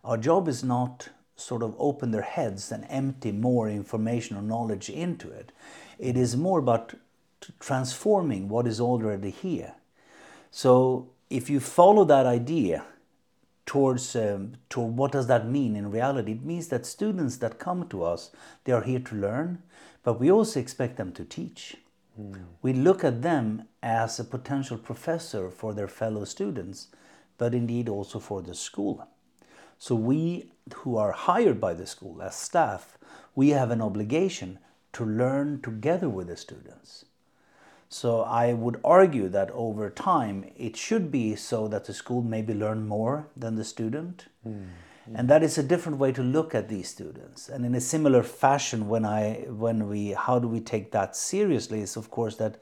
Our 0.02 0.16
job 0.16 0.48
is 0.48 0.62
not 0.64 1.10
sort 1.38 1.62
of 1.62 1.74
open 1.78 2.10
their 2.10 2.22
heads 2.22 2.72
and 2.72 2.84
empty 2.90 3.32
more 3.32 3.68
information 3.70 4.36
or 4.36 4.42
knowledge 4.42 4.90
into 4.90 5.30
it. 5.30 5.52
It 5.98 6.16
is 6.16 6.36
more 6.36 6.58
about 6.58 6.94
transforming 7.60 8.48
what 8.48 8.66
is 8.66 8.80
already 8.80 9.30
here. 9.30 9.74
So 10.50 11.10
if 11.30 11.48
you 11.48 11.60
follow 11.60 12.04
that 12.04 12.26
idea, 12.26 12.84
towards 13.68 14.16
um, 14.16 14.54
to 14.70 14.80
what 14.80 15.12
does 15.12 15.26
that 15.26 15.46
mean 15.46 15.76
in 15.76 15.90
reality 15.90 16.32
it 16.32 16.42
means 16.42 16.68
that 16.68 16.86
students 16.86 17.36
that 17.36 17.58
come 17.58 17.86
to 17.86 18.02
us 18.02 18.30
they 18.64 18.72
are 18.72 18.80
here 18.80 18.98
to 18.98 19.14
learn 19.14 19.62
but 20.02 20.18
we 20.18 20.30
also 20.30 20.58
expect 20.58 20.96
them 20.96 21.12
to 21.12 21.22
teach 21.22 21.76
we 22.62 22.72
look 22.72 23.04
at 23.04 23.20
them 23.20 23.68
as 23.82 24.18
a 24.18 24.24
potential 24.24 24.78
professor 24.78 25.50
for 25.50 25.74
their 25.74 25.86
fellow 25.86 26.24
students 26.24 26.88
but 27.36 27.54
indeed 27.54 27.90
also 27.90 28.18
for 28.18 28.40
the 28.40 28.54
school 28.54 29.06
so 29.78 29.94
we 29.94 30.50
who 30.74 30.96
are 30.96 31.12
hired 31.12 31.60
by 31.60 31.74
the 31.74 31.86
school 31.86 32.22
as 32.22 32.34
staff 32.36 32.98
we 33.34 33.50
have 33.50 33.70
an 33.70 33.80
obligation 33.82 34.58
to 34.92 35.04
learn 35.04 35.60
together 35.62 36.08
with 36.08 36.28
the 36.28 36.36
students 36.36 37.04
so 37.88 38.22
I 38.22 38.52
would 38.52 38.80
argue 38.84 39.28
that 39.30 39.50
over 39.52 39.88
time 39.88 40.50
it 40.56 40.76
should 40.76 41.10
be 41.10 41.34
so 41.36 41.68
that 41.68 41.86
the 41.86 41.94
school 41.94 42.22
maybe 42.22 42.52
learn 42.52 42.86
more 42.86 43.28
than 43.34 43.56
the 43.56 43.64
student. 43.64 44.26
Hmm. 44.42 44.64
And 45.14 45.28
that 45.30 45.42
is 45.42 45.56
a 45.56 45.62
different 45.62 45.98
way 45.98 46.12
to 46.12 46.22
look 46.22 46.54
at 46.54 46.68
these 46.68 46.88
students. 46.88 47.48
And 47.48 47.64
in 47.64 47.74
a 47.74 47.80
similar 47.80 48.22
fashion 48.22 48.88
when 48.88 49.06
I 49.06 49.46
when 49.48 49.88
we 49.88 50.10
how 50.10 50.38
do 50.38 50.46
we 50.46 50.60
take 50.60 50.90
that 50.92 51.16
seriously 51.16 51.80
is 51.80 51.96
of 51.96 52.10
course 52.10 52.36
that 52.36 52.58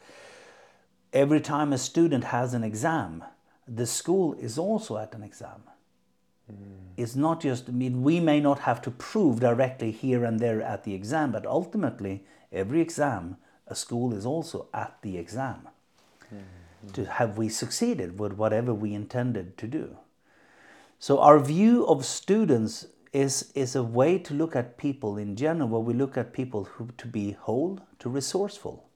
every 1.12 1.40
time 1.40 1.72
a 1.72 1.78
student 1.78 2.24
has 2.24 2.54
an 2.54 2.62
exam, 2.62 3.24
the 3.66 3.86
school 3.86 4.34
is 4.34 4.58
also 4.58 4.96
at 4.96 5.12
an 5.12 5.24
exam. 5.24 5.64
It's 6.96 7.14
not 7.14 7.40
just, 7.40 7.68
I 7.68 7.72
mean, 7.72 8.02
we 8.02 8.20
may 8.20 8.40
not 8.40 8.60
have 8.60 8.80
to 8.82 8.90
prove 8.90 9.40
directly 9.40 9.90
here 9.90 10.24
and 10.24 10.40
there 10.40 10.62
at 10.62 10.84
the 10.84 10.94
exam, 10.94 11.32
but 11.32 11.44
ultimately, 11.44 12.24
every 12.52 12.80
exam, 12.80 13.36
a 13.66 13.74
school 13.74 14.14
is 14.14 14.24
also 14.24 14.68
at 14.72 14.96
the 15.02 15.18
exam. 15.18 15.68
Mm-hmm. 16.32 16.92
To 16.92 17.04
have 17.04 17.36
we 17.36 17.48
succeeded 17.48 18.18
with 18.18 18.32
whatever 18.34 18.72
we 18.72 18.94
intended 18.94 19.58
to 19.58 19.66
do? 19.66 19.98
So, 20.98 21.18
our 21.18 21.38
view 21.38 21.86
of 21.86 22.04
students 22.04 22.86
is 23.12 23.52
is 23.54 23.74
a 23.74 23.82
way 23.82 24.18
to 24.18 24.34
look 24.34 24.54
at 24.56 24.76
people 24.76 25.16
in 25.16 25.36
general 25.36 25.68
where 25.68 25.80
we 25.80 25.94
look 25.94 26.16
at 26.16 26.32
people 26.32 26.64
who 26.64 26.88
to 26.98 27.06
be 27.06 27.32
whole 27.32 27.80
to 27.98 28.10
resourceful 28.10 28.86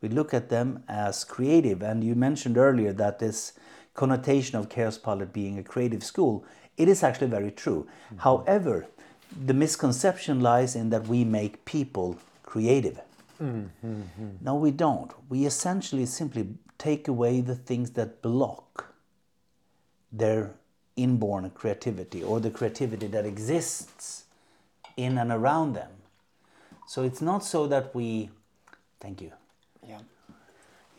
we 0.00 0.08
look 0.08 0.32
at 0.34 0.48
them 0.48 0.82
as 0.88 1.24
creative 1.24 1.82
and 1.82 2.02
you 2.02 2.14
mentioned 2.14 2.56
earlier 2.56 2.92
that 2.92 3.18
this 3.18 3.52
connotation 3.94 4.58
of 4.58 4.68
Kaospilot 4.68 5.32
being 5.32 5.58
a 5.58 5.62
creative 5.62 6.02
school 6.02 6.44
it 6.82 6.88
is 6.94 7.02
actually 7.08 7.30
very 7.38 7.52
true 7.62 7.80
mm-hmm. 7.86 8.18
however 8.28 8.86
the 9.50 9.54
misconception 9.54 10.40
lies 10.40 10.74
in 10.74 10.90
that 10.90 11.06
we 11.06 11.24
make 11.24 11.64
people 11.64 12.16
creative 12.42 13.00
mm-hmm. 13.40 14.30
no 14.40 14.54
we 14.54 14.70
don't 14.70 15.12
we 15.28 15.44
essentially 15.52 16.06
simply 16.06 16.48
take 16.78 17.06
away 17.08 17.40
the 17.40 17.54
things 17.54 17.90
that 17.98 18.22
block 18.22 18.94
their 20.12 20.50
inborn 20.96 21.50
creativity 21.50 22.22
or 22.22 22.40
the 22.40 22.50
creativity 22.50 23.06
that 23.06 23.24
exists 23.24 24.24
in 24.96 25.18
and 25.18 25.30
around 25.30 25.74
them. 25.74 25.90
So 26.86 27.02
it's 27.02 27.20
not 27.20 27.44
so 27.44 27.66
that 27.68 27.94
we. 27.94 28.30
Thank 29.00 29.20
you. 29.22 29.32
Yeah. 29.88 30.00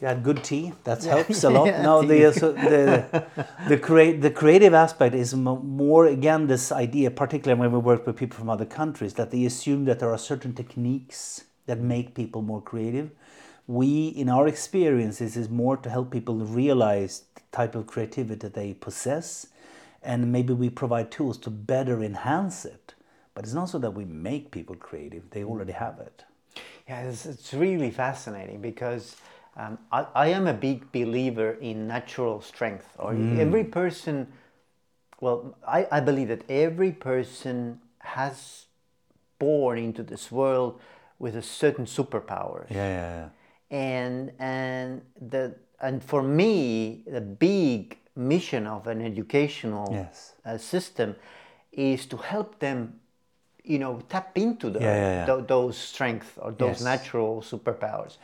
You 0.01 0.07
had 0.07 0.23
good 0.23 0.43
tea. 0.43 0.73
That 0.83 1.03
yeah. 1.03 1.15
helps 1.15 1.43
a 1.43 1.49
lot. 1.57 1.67
yeah, 1.67 1.81
no, 1.83 2.01
the, 2.01 2.25
uh, 2.25 2.31
so 2.31 2.51
the 2.53 3.25
the 3.67 3.77
create 3.77 4.21
the 4.21 4.31
creative 4.31 4.73
aspect 4.73 5.13
is 5.13 5.35
more 5.35 6.07
again 6.07 6.47
this 6.47 6.71
idea, 6.71 7.11
particularly 7.11 7.59
when 7.59 7.71
we 7.71 7.79
work 7.79 8.07
with 8.07 8.17
people 8.17 8.37
from 8.37 8.49
other 8.49 8.65
countries, 8.65 9.13
that 9.13 9.31
they 9.31 9.45
assume 9.45 9.85
that 9.85 9.99
there 9.99 10.11
are 10.11 10.17
certain 10.17 10.53
techniques 10.53 11.45
that 11.67 11.79
make 11.79 12.15
people 12.15 12.41
more 12.41 12.61
creative. 12.61 13.11
We, 13.67 14.07
in 14.07 14.27
our 14.27 14.47
experiences, 14.47 15.37
is 15.37 15.47
more 15.49 15.77
to 15.77 15.89
help 15.89 16.11
people 16.11 16.35
realize 16.35 17.23
the 17.35 17.41
type 17.51 17.75
of 17.75 17.85
creativity 17.87 18.35
that 18.35 18.55
they 18.55 18.73
possess 18.73 19.47
and 20.03 20.31
maybe 20.31 20.53
we 20.53 20.69
provide 20.69 21.11
tools 21.11 21.37
to 21.37 21.49
better 21.49 22.03
enhance 22.03 22.65
it. 22.65 22.95
But 23.33 23.45
it's 23.45 23.53
not 23.53 23.69
so 23.69 23.79
that 23.79 23.91
we 23.91 24.05
make 24.05 24.51
people 24.51 24.75
creative, 24.75 25.29
they 25.29 25.43
already 25.43 25.73
have 25.73 25.99
it. 25.99 26.23
Yeah, 26.87 27.03
it's, 27.03 27.25
it's 27.25 27.53
really 27.53 27.91
fascinating 27.91 28.61
because 28.61 29.15
um, 29.57 29.77
I, 29.91 30.05
I, 30.15 30.27
am 30.29 30.47
a 30.47 30.53
big 30.53 30.91
believer 30.91 31.51
in 31.51 31.87
natural 31.87 32.41
strength. 32.41 32.95
Or 32.97 33.13
mm. 33.13 33.37
every 33.37 33.63
person, 33.65 34.31
well, 35.19 35.57
I, 35.67 35.87
I 35.91 35.99
believe 35.99 36.29
that 36.29 36.49
every 36.49 36.91
person 36.91 37.79
has 37.99 38.65
born 39.39 39.77
into 39.77 40.03
this 40.03 40.31
world 40.31 40.79
with 41.19 41.35
a 41.35 41.41
certain 41.41 41.85
superpower. 41.85 42.69
Yeah, 42.69 42.75
yeah, 42.75 43.13
yeah. 43.19 43.29
And 43.77 44.31
and 44.39 45.01
the 45.29 45.55
and 45.79 46.03
for 46.03 46.21
me, 46.21 47.03
the 47.07 47.21
big 47.21 47.97
mission 48.15 48.67
of 48.67 48.87
an 48.87 49.01
educational 49.01 49.87
yes. 49.91 50.33
uh, 50.45 50.57
system 50.57 51.15
is 51.71 52.05
to 52.05 52.17
help 52.17 52.59
them 52.59 52.99
you 53.63 53.79
know 53.79 54.01
tap 54.09 54.37
into 54.37 54.69
the, 54.69 54.79
yeah, 54.79 54.95
yeah, 54.95 55.25
yeah. 55.25 55.35
Th- 55.35 55.47
those 55.47 55.77
strengths 55.77 56.37
or 56.37 56.51
those 56.51 56.81
yes. 56.81 56.83
natural 56.83 57.41
superpowers 57.41 58.17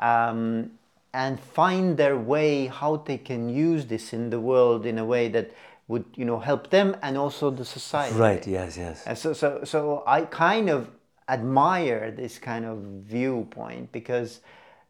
um, 0.00 0.70
and 1.12 1.38
find 1.38 1.96
their 1.96 2.16
way 2.16 2.66
how 2.66 2.96
they 2.96 3.18
can 3.18 3.48
use 3.48 3.86
this 3.86 4.12
in 4.12 4.30
the 4.30 4.40
world 4.40 4.86
in 4.86 4.98
a 4.98 5.04
way 5.04 5.28
that 5.28 5.52
would 5.88 6.04
you 6.16 6.24
know 6.24 6.38
help 6.38 6.70
them 6.70 6.96
and 7.02 7.16
also 7.16 7.50
the 7.50 7.64
society 7.64 8.14
right 8.16 8.46
yes 8.46 8.76
yes 8.76 9.02
and 9.06 9.18
so 9.18 9.32
so 9.32 9.64
so 9.64 10.04
i 10.06 10.22
kind 10.22 10.70
of 10.70 10.88
admire 11.28 12.10
this 12.12 12.38
kind 12.38 12.64
of 12.64 12.78
viewpoint 12.78 13.90
because 13.90 14.40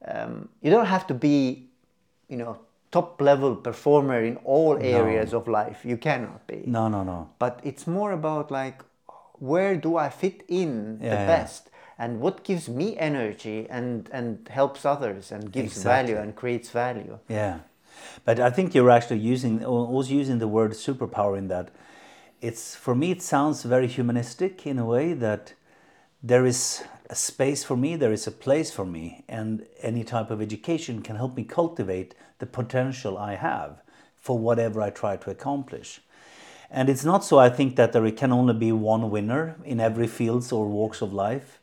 um, 0.07 0.49
you 0.63 0.71
don't 0.71 0.87
have 0.87 1.07
to 1.07 1.15
be 1.15 1.69
you 2.29 2.37
know 2.37 2.59
top 2.91 3.21
level 3.21 3.55
performer 3.55 4.23
in 4.23 4.37
all 4.39 4.77
areas 4.79 5.33
no. 5.33 5.39
of 5.39 5.49
life. 5.49 5.85
You 5.85 5.97
cannot 5.97 6.47
be. 6.47 6.63
No, 6.67 6.89
no, 6.89 7.05
no. 7.05 7.31
But 7.39 7.61
it's 7.63 7.87
more 7.87 8.13
about 8.13 8.51
like 8.51 8.83
where 9.35 9.77
do 9.77 9.97
I 9.97 10.11
fit 10.11 10.43
in 10.49 10.99
yeah, 11.01 11.11
the 11.11 11.27
best. 11.27 11.70
And 12.01 12.19
what 12.19 12.43
gives 12.45 12.67
me 12.67 12.97
energy 12.97 13.67
and 13.69 14.09
and 14.11 14.49
helps 14.49 14.85
others 14.85 15.31
and 15.31 15.53
gives 15.53 15.77
exactly. 15.77 16.15
value 16.15 16.23
and 16.23 16.35
creates 16.35 16.71
value. 16.71 17.19
Yeah. 17.29 17.59
But 18.25 18.41
I 18.41 18.51
think 18.51 18.75
you're 18.75 18.91
actually 18.91 19.21
using 19.35 19.65
always 19.65 20.11
using 20.11 20.39
the 20.39 20.49
word 20.49 20.73
superpower 20.73 21.37
in 21.37 21.49
that. 21.49 21.69
It's 22.41 22.75
for 22.75 22.95
me 22.95 23.11
it 23.11 23.23
sounds 23.23 23.63
very 23.65 23.87
humanistic 23.87 24.67
in 24.67 24.79
a 24.79 24.87
way 24.87 25.13
that 25.13 25.53
there 26.23 26.47
is 26.47 26.83
a 27.11 27.15
space 27.15 27.65
for 27.65 27.77
me, 27.77 27.97
there 27.97 28.13
is 28.13 28.27
a 28.27 28.31
place 28.31 28.71
for 28.71 28.87
me, 28.87 29.25
and 29.29 29.67
any 29.83 30.05
type 30.05 30.31
of 30.31 30.41
education 30.41 31.03
can 31.03 31.17
help 31.17 31.37
me 31.37 31.45
cultivate 31.45 32.15
the 32.39 32.47
potential 32.47 33.19
I 33.19 33.35
have 33.35 33.83
for 34.17 34.39
whatever 34.39 34.81
I 34.81 34.91
try 34.91 35.17
to 35.17 35.31
accomplish. 35.31 36.01
And 36.71 36.89
it's 36.89 37.05
not 37.05 37.25
so, 37.25 37.39
I 37.39 37.51
think, 37.51 37.77
that 37.77 37.93
there 37.93 38.09
can 38.13 38.33
only 38.33 38.55
be 38.55 38.71
one 38.71 39.11
winner 39.11 39.57
in 39.65 39.81
every 39.81 40.07
fields 40.07 40.53
or 40.53 40.67
walks 40.69 41.03
of 41.03 41.13
life. 41.13 41.60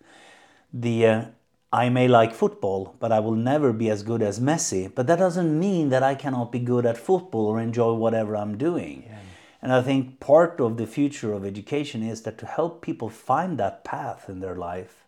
The 0.80 1.08
uh, 1.08 1.26
I 1.74 1.90
may 1.90 2.08
like 2.08 2.34
football, 2.34 2.96
but 3.00 3.12
I 3.12 3.20
will 3.20 3.36
never 3.36 3.74
be 3.74 3.90
as 3.90 4.04
good 4.04 4.22
as 4.22 4.40
Messi. 4.40 4.94
But 4.94 5.08
that 5.08 5.20
doesn't 5.20 5.60
mean 5.60 5.90
that 5.90 6.04
I 6.04 6.16
cannot 6.16 6.52
be 6.52 6.60
good 6.60 6.86
at 6.86 6.98
football 6.98 7.48
or 7.48 7.60
enjoy 7.60 7.94
whatever 7.94 8.38
I'm 8.38 8.58
doing. 8.58 9.04
Yeah. 9.08 9.20
And 9.62 9.74
I 9.74 9.82
think 9.82 10.20
part 10.20 10.62
of 10.62 10.78
the 10.78 10.86
future 10.86 11.34
of 11.34 11.44
education 11.44 12.04
is 12.04 12.22
that 12.22 12.38
to 12.38 12.46
help 12.46 12.82
people 12.82 13.10
find 13.10 13.58
that 13.58 13.84
path 13.84 14.30
in 14.30 14.40
their 14.40 14.56
life 14.56 15.04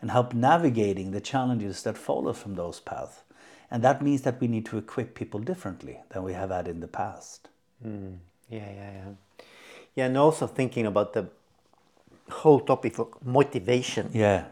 and 0.00 0.10
help 0.10 0.32
navigating 0.32 1.10
the 1.10 1.20
challenges 1.20 1.82
that 1.82 1.98
follow 1.98 2.32
from 2.32 2.54
those 2.54 2.80
paths. 2.80 3.20
And 3.70 3.84
that 3.84 4.02
means 4.02 4.22
that 4.22 4.40
we 4.40 4.48
need 4.48 4.66
to 4.66 4.78
equip 4.78 5.14
people 5.14 5.38
differently 5.40 5.98
than 6.08 6.24
we 6.24 6.32
have 6.32 6.50
had 6.50 6.66
in 6.66 6.80
the 6.80 6.88
past. 6.88 7.48
Mm. 7.86 8.16
Yeah, 8.48 8.70
yeah, 8.74 8.92
yeah. 8.92 9.44
Yeah, 9.94 10.06
and 10.06 10.16
also 10.16 10.46
thinking 10.46 10.86
about 10.86 11.12
the 11.12 11.28
whole 12.30 12.60
topic 12.60 12.98
of 12.98 13.08
motivation. 13.24 14.10
Yeah. 14.12 14.46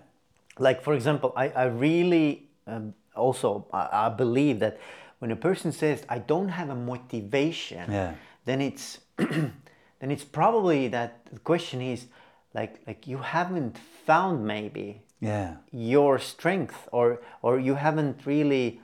Like, 0.59 0.83
for 0.83 0.95
example, 0.95 1.33
I, 1.37 1.49
I 1.51 1.65
really 1.65 2.49
um, 2.67 2.95
also 3.15 3.67
I, 3.73 4.07
I, 4.07 4.09
believe 4.09 4.61
that 4.61 4.79
when 5.19 5.31
a 5.31 5.37
person 5.37 5.73
says, 5.73 6.05
I 6.09 6.19
don't 6.19 6.49
have 6.49 6.71
a 6.71 6.75
motivation, 6.75 7.91
yeah. 7.91 8.15
then 8.45 8.61
it's 8.61 9.01
then 9.17 10.11
it's 10.11 10.25
probably 10.25 10.89
that 10.89 11.27
the 11.33 11.41
question 11.41 11.81
is 11.81 12.07
like 12.55 12.81
like 12.87 13.07
you 13.07 13.19
haven't 13.19 13.79
found 14.07 14.47
maybe 14.47 15.03
yeah. 15.21 15.57
your 15.73 16.19
strength 16.19 16.89
or 16.93 17.21
or 17.43 17.59
you 17.59 17.75
haven't 17.75 18.27
really 18.27 18.81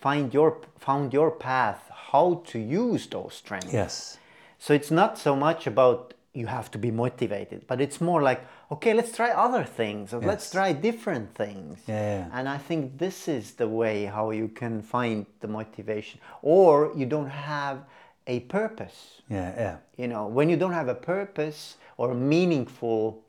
find 0.00 0.34
your 0.34 0.60
found 0.78 1.12
your 1.12 1.30
path 1.30 1.90
how 2.12 2.42
to 2.46 2.58
use 2.58 3.06
those 3.06 3.34
strengths. 3.34 3.72
Yes. 3.72 4.18
So 4.58 4.74
it's 4.74 4.90
not 4.90 5.18
so 5.18 5.36
much 5.36 5.66
about 5.66 6.14
you 6.40 6.46
have 6.46 6.68
to 6.74 6.78
be 6.86 6.90
motivated 7.04 7.60
but 7.70 7.78
it's 7.84 8.00
more 8.00 8.20
like 8.28 8.40
okay 8.74 8.92
let's 8.98 9.12
try 9.20 9.30
other 9.46 9.64
things 9.80 10.12
or 10.14 10.20
yes. 10.20 10.28
let's 10.30 10.50
try 10.50 10.68
different 10.72 11.28
things 11.34 11.74
yeah, 11.86 12.26
and 12.32 12.48
i 12.56 12.58
think 12.68 12.80
this 13.04 13.18
is 13.28 13.44
the 13.62 13.68
way 13.80 13.96
how 14.16 14.30
you 14.40 14.48
can 14.60 14.74
find 14.94 15.26
the 15.40 15.48
motivation 15.48 16.20
or 16.42 16.92
you 17.00 17.06
don't 17.06 17.34
have 17.54 17.76
a 18.26 18.40
purpose 18.58 18.98
yeah 19.28 19.50
yeah 19.64 19.76
you 19.96 20.08
know 20.12 20.26
when 20.26 20.46
you 20.48 20.56
don't 20.56 20.76
have 20.80 20.88
a 20.88 21.00
purpose 21.14 21.76
or 21.96 22.14
meaningful 22.14 23.22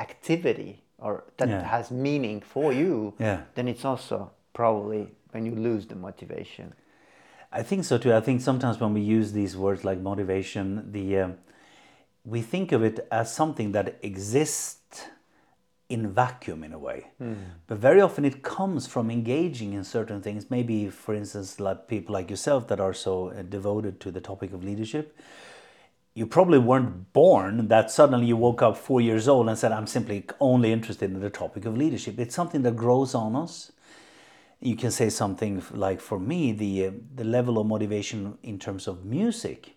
activity 0.00 0.82
or 1.02 1.24
that 1.36 1.48
yeah. 1.48 1.62
has 1.62 1.90
meaning 1.90 2.40
for 2.40 2.72
you, 2.72 3.12
yeah. 3.18 3.42
then 3.54 3.66
it's 3.68 3.84
also 3.84 4.30
probably 4.54 5.08
when 5.32 5.44
you 5.44 5.54
lose 5.54 5.86
the 5.86 5.96
motivation. 5.96 6.72
I 7.50 7.62
think 7.62 7.84
so 7.84 7.98
too. 7.98 8.14
I 8.14 8.20
think 8.20 8.40
sometimes 8.40 8.80
when 8.80 8.94
we 8.94 9.00
use 9.00 9.32
these 9.32 9.56
words 9.56 9.84
like 9.84 9.98
motivation, 9.98 10.92
the 10.92 11.18
um, 11.18 11.34
we 12.24 12.40
think 12.40 12.72
of 12.72 12.82
it 12.82 13.06
as 13.10 13.34
something 13.34 13.72
that 13.72 13.98
exists 14.02 15.06
in 15.88 16.10
vacuum 16.10 16.64
in 16.64 16.72
a 16.72 16.78
way. 16.78 17.08
Mm. 17.20 17.36
But 17.66 17.78
very 17.78 18.00
often 18.00 18.24
it 18.24 18.42
comes 18.42 18.86
from 18.86 19.10
engaging 19.10 19.74
in 19.74 19.84
certain 19.84 20.22
things. 20.22 20.50
Maybe, 20.50 20.88
for 20.88 21.14
instance, 21.14 21.60
like 21.60 21.88
people 21.88 22.14
like 22.14 22.30
yourself 22.30 22.68
that 22.68 22.80
are 22.80 22.94
so 22.94 23.28
uh, 23.28 23.42
devoted 23.42 24.00
to 24.00 24.10
the 24.10 24.20
topic 24.20 24.52
of 24.52 24.64
leadership 24.64 25.18
you 26.14 26.26
probably 26.26 26.58
weren't 26.58 27.12
born 27.12 27.68
that 27.68 27.90
suddenly 27.90 28.26
you 28.26 28.36
woke 28.36 28.60
up 28.60 28.76
four 28.76 29.00
years 29.00 29.28
old 29.28 29.48
and 29.48 29.58
said, 29.58 29.72
I'm 29.72 29.86
simply 29.86 30.26
only 30.40 30.72
interested 30.72 31.10
in 31.10 31.20
the 31.20 31.30
topic 31.30 31.64
of 31.64 31.76
leadership. 31.76 32.18
It's 32.18 32.34
something 32.34 32.62
that 32.62 32.76
grows 32.76 33.14
on 33.14 33.34
us. 33.34 33.72
You 34.60 34.76
can 34.76 34.90
say 34.90 35.08
something 35.08 35.62
like, 35.72 36.00
for 36.00 36.20
me, 36.20 36.52
the, 36.52 36.86
uh, 36.86 36.90
the 37.14 37.24
level 37.24 37.58
of 37.58 37.66
motivation 37.66 38.36
in 38.42 38.58
terms 38.58 38.86
of 38.86 39.04
music, 39.04 39.74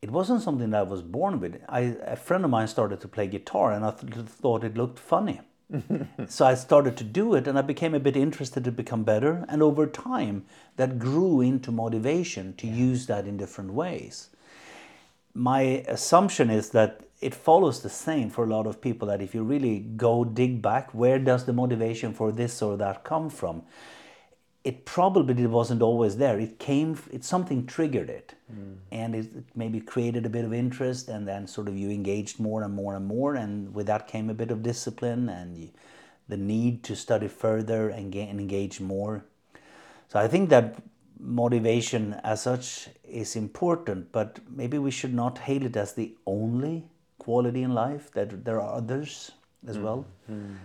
it 0.00 0.10
wasn't 0.10 0.42
something 0.42 0.70
that 0.70 0.78
I 0.78 0.82
was 0.82 1.02
born 1.02 1.40
with. 1.40 1.60
I, 1.68 1.96
a 2.04 2.16
friend 2.16 2.44
of 2.44 2.50
mine 2.50 2.68
started 2.68 3.00
to 3.00 3.08
play 3.08 3.26
guitar 3.26 3.72
and 3.72 3.84
I 3.84 3.90
th- 3.90 4.26
thought 4.26 4.64
it 4.64 4.76
looked 4.76 4.98
funny. 4.98 5.40
so 6.28 6.46
I 6.46 6.54
started 6.54 6.96
to 6.96 7.04
do 7.04 7.34
it 7.34 7.46
and 7.46 7.58
I 7.58 7.62
became 7.62 7.94
a 7.94 8.00
bit 8.00 8.16
interested 8.16 8.64
to 8.64 8.72
become 8.72 9.04
better. 9.04 9.44
And 9.48 9.62
over 9.62 9.86
time, 9.86 10.46
that 10.76 10.98
grew 10.98 11.40
into 11.40 11.70
motivation 11.70 12.54
to 12.56 12.66
yeah. 12.66 12.74
use 12.74 13.06
that 13.06 13.26
in 13.26 13.36
different 13.36 13.72
ways 13.72 14.30
my 15.38 15.84
assumption 15.86 16.50
is 16.50 16.70
that 16.70 17.00
it 17.20 17.34
follows 17.34 17.82
the 17.82 17.88
same 17.88 18.28
for 18.28 18.44
a 18.44 18.48
lot 18.48 18.66
of 18.66 18.80
people 18.80 19.08
that 19.08 19.22
if 19.22 19.34
you 19.34 19.42
really 19.42 19.78
go 19.78 20.24
dig 20.24 20.60
back, 20.60 20.92
where 20.92 21.18
does 21.18 21.44
the 21.44 21.52
motivation 21.52 22.12
for 22.12 22.32
this 22.32 22.60
or 22.60 22.76
that 22.76 23.04
come 23.04 23.30
from? 23.30 23.62
It 24.68 24.84
probably 24.84 25.46
wasn't 25.46 25.80
always 25.80 26.18
there. 26.18 26.38
It 26.38 26.58
came, 26.58 26.98
it 27.10 27.24
something 27.24 27.64
triggered 27.64 28.10
it, 28.10 28.34
mm. 28.52 28.76
and 28.92 29.14
it, 29.14 29.26
it 29.34 29.44
maybe 29.54 29.80
created 29.80 30.26
a 30.26 30.28
bit 30.28 30.44
of 30.44 30.52
interest, 30.52 31.08
and 31.08 31.26
then 31.26 31.46
sort 31.46 31.68
of 31.68 31.74
you 31.82 31.88
engaged 31.88 32.38
more 32.38 32.62
and 32.62 32.74
more 32.74 32.94
and 32.94 33.06
more, 33.06 33.34
and 33.34 33.74
with 33.74 33.86
that 33.86 34.06
came 34.06 34.28
a 34.28 34.34
bit 34.34 34.50
of 34.50 34.62
discipline 34.62 35.30
and 35.30 35.56
you, 35.56 35.70
the 36.28 36.36
need 36.36 36.82
to 36.84 36.94
study 36.94 37.28
further 37.28 37.88
and, 37.88 38.12
ga- 38.12 38.28
and 38.28 38.38
engage 38.38 38.78
more. 38.78 39.24
So 40.08 40.18
I 40.18 40.28
think 40.28 40.50
that 40.50 40.82
motivation 41.18 42.20
as 42.22 42.42
such 42.42 42.90
is 43.04 43.36
important, 43.36 44.12
but 44.12 44.38
maybe 44.50 44.76
we 44.78 44.90
should 44.90 45.14
not 45.14 45.38
hail 45.38 45.64
it 45.64 45.76
as 45.76 45.94
the 45.94 46.14
only 46.26 46.84
quality 47.18 47.62
in 47.62 47.72
life. 47.72 48.10
That 48.12 48.44
there 48.44 48.60
are 48.60 48.76
others 48.76 49.32
as 49.66 49.78
well. 49.78 50.04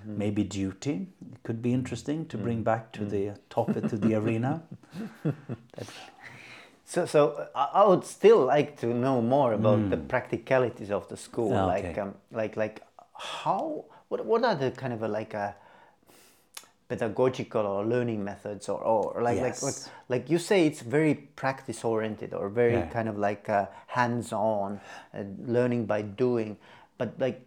Maybe 0.05 0.43
duty 0.43 1.07
it 1.31 1.43
could 1.43 1.61
be 1.61 1.73
interesting 1.73 2.25
to 2.27 2.37
bring 2.37 2.63
back 2.63 2.91
to 2.93 3.05
the 3.05 3.33
topic 3.49 3.87
to 3.89 3.97
the 3.97 4.13
arena. 4.15 4.61
So, 6.85 7.05
so 7.05 7.47
uh, 7.55 7.67
I 7.73 7.87
would 7.87 8.03
still 8.05 8.45
like 8.45 8.77
to 8.81 8.87
know 8.87 9.21
more 9.21 9.53
about 9.53 9.89
the 9.89 9.97
practicalities 9.97 10.91
of 10.91 11.07
the 11.07 11.17
school, 11.17 11.51
Ah, 11.55 11.65
like, 11.65 11.97
um, 11.97 12.13
like, 12.31 12.55
like 12.57 12.83
how, 13.17 13.85
what, 14.09 14.25
what 14.25 14.43
are 14.43 14.53
the 14.55 14.69
kind 14.71 14.93
of 14.93 15.01
a, 15.01 15.07
like 15.07 15.33
a 15.33 15.55
pedagogical 16.89 17.65
or 17.65 17.85
learning 17.85 18.23
methods, 18.23 18.69
or, 18.69 18.79
or 18.83 19.21
like, 19.23 19.39
like, 19.41 19.63
like, 19.63 19.75
like 20.09 20.29
you 20.29 20.37
say, 20.37 20.67
it's 20.67 20.81
very 20.81 21.15
practice 21.15 21.83
oriented 21.83 22.33
or 22.33 22.49
very 22.49 22.73
Yeah. 22.73 22.89
kind 22.89 23.09
of 23.09 23.17
like 23.17 23.49
uh, 23.49 23.67
hands 23.87 24.33
on, 24.33 24.79
uh, 25.17 25.23
learning 25.47 25.85
by 25.85 26.01
doing, 26.01 26.57
but 26.97 27.17
like, 27.17 27.41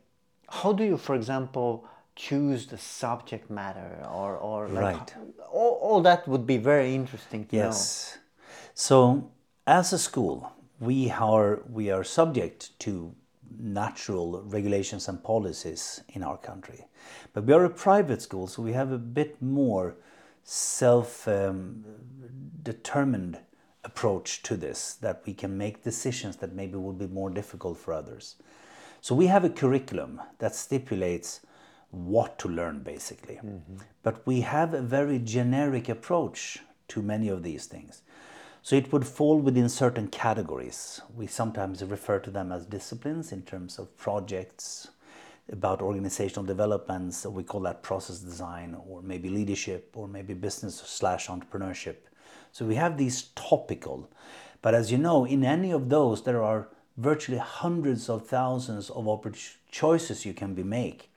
how 0.49 0.73
do 0.73 0.85
you, 0.85 0.97
for 0.97 1.15
example, 1.15 1.87
choose 2.15 2.67
the 2.67 2.79
subject 2.79 3.51
matter, 3.51 4.05
or, 4.11 4.37
or 4.37 4.69
like, 4.69 4.97
Right. 4.97 5.15
all, 5.53 5.79
all 5.83 6.01
that 6.03 6.27
would 6.27 6.47
be 6.47 6.57
very 6.57 6.95
interesting 6.95 7.47
to 7.47 7.57
know. 7.57 7.63
Yes. 7.65 8.19
So 8.75 9.31
as 9.67 9.93
a 9.93 9.99
school, 9.99 10.53
we 10.81 11.11
are 11.11 11.63
we 11.71 11.91
are 11.91 12.05
subject 12.05 12.79
to 12.81 13.15
natural 13.59 14.43
regulations 14.43 15.09
and 15.09 15.23
policies 15.23 16.03
in 16.11 16.23
our 16.23 16.37
country, 16.37 16.87
but 17.33 17.45
we 17.45 17.53
are 17.55 17.65
a 17.65 17.71
private 17.71 18.21
school, 18.23 18.47
so 18.47 18.63
we 18.63 18.73
have 18.73 18.93
a 18.93 18.99
bit 18.99 19.41
more 19.41 19.97
self 20.45 21.27
um, 21.29 21.85
determined 22.63 23.39
approach 23.85 24.43
to 24.43 24.57
this 24.57 24.95
that 25.01 25.23
we 25.27 25.33
can 25.33 25.57
make 25.57 25.83
decisions 25.83 26.37
that 26.37 26.53
maybe 26.53 26.77
would 26.77 26.99
be 26.99 27.07
more 27.07 27.31
difficult 27.31 27.79
for 27.79 27.93
others. 27.95 28.37
So 29.01 29.15
we 29.15 29.27
have 29.27 29.45
a 29.45 29.51
curriculum 29.51 30.21
that 30.39 30.55
stipulates 30.55 31.41
what 31.91 32.39
to 32.41 32.49
learn 32.49 32.83
basically. 32.83 33.37
Mm-hmm. 33.37 33.77
But 34.03 34.27
we 34.27 34.41
have 34.43 34.75
a 34.75 34.83
very 34.83 35.19
generic 35.19 35.89
approach 35.89 36.59
to 36.89 37.03
many 37.03 37.29
of 37.29 37.43
these 37.43 37.67
things. 37.67 38.03
So 38.63 38.75
it 38.75 38.93
would 38.93 39.07
fall 39.07 39.39
within 39.39 39.69
certain 39.69 40.09
categories. 40.09 41.01
We 41.15 41.29
sometimes 41.29 41.85
refer 41.85 42.19
to 42.19 42.31
them 42.31 42.51
as 42.51 42.67
disciplines 42.67 43.31
in 43.31 43.43
terms 43.43 43.79
of 43.79 43.97
projects, 43.97 44.89
about 45.53 45.81
organizational 45.81 46.45
developments. 46.45 47.19
So 47.19 47.31
we 47.31 47.45
call 47.45 47.61
that 47.61 47.83
process 47.83 48.19
design, 48.19 48.77
or 48.89 49.03
maybe 49.03 49.29
leadership, 49.29 49.91
or 49.95 50.09
maybe 50.09 50.35
business 50.35 50.77
slash 50.77 51.29
entrepreneurship. 51.29 51.97
So 52.53 52.65
we 52.65 52.75
have 52.75 52.97
these 52.99 53.29
topical. 53.37 54.11
But 54.63 54.75
as 54.75 54.91
you 54.91 54.99
know, 54.99 55.25
in 55.25 55.45
any 55.45 55.71
of 55.71 55.89
those, 55.89 56.25
there 56.25 56.43
are 56.43 56.69
virtually 56.97 57.39
hundreds 57.39 58.09
of 58.09 58.27
thousands 58.27 58.91
of 58.91 59.05
choices 59.71 60.25
you 60.25 60.33
can 60.33 60.55
be 60.55 60.63
make. 60.63 61.11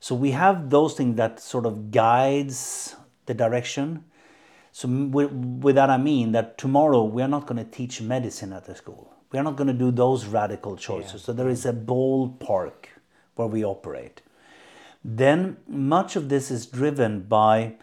So 0.00 0.14
we 0.14 0.30
have 0.32 0.70
those 0.70 0.94
things 0.94 1.16
that 1.16 1.40
sort 1.40 1.66
of 1.66 1.90
guides 1.90 2.96
the 3.26 3.34
direction. 3.34 4.04
So 4.72 4.88
with, 4.88 5.30
with 5.32 5.74
that 5.76 5.90
I 5.90 5.96
mean 5.98 6.32
that 6.32 6.58
tomorrow 6.58 7.04
we 7.04 7.22
are 7.22 7.28
not 7.28 7.46
going 7.46 7.64
to 7.64 7.70
teach 7.70 8.00
medicine 8.00 8.52
at 8.52 8.64
the 8.64 8.74
school. 8.74 9.12
We 9.30 9.38
are 9.38 9.42
not 9.42 9.56
going 9.56 9.68
to 9.68 9.74
do 9.74 9.90
those 9.90 10.24
radical 10.26 10.76
choices. 10.76 11.22
So 11.22 11.32
there 11.32 11.48
is 11.48 11.66
a 11.66 11.72
ballpark 11.72 12.86
where 13.34 13.48
we 13.48 13.64
operate. 13.64 14.22
Then 15.04 15.58
much 15.68 16.16
of 16.16 16.28
this 16.28 16.50
is 16.50 16.66
driven 16.66 17.20
by 17.20 17.74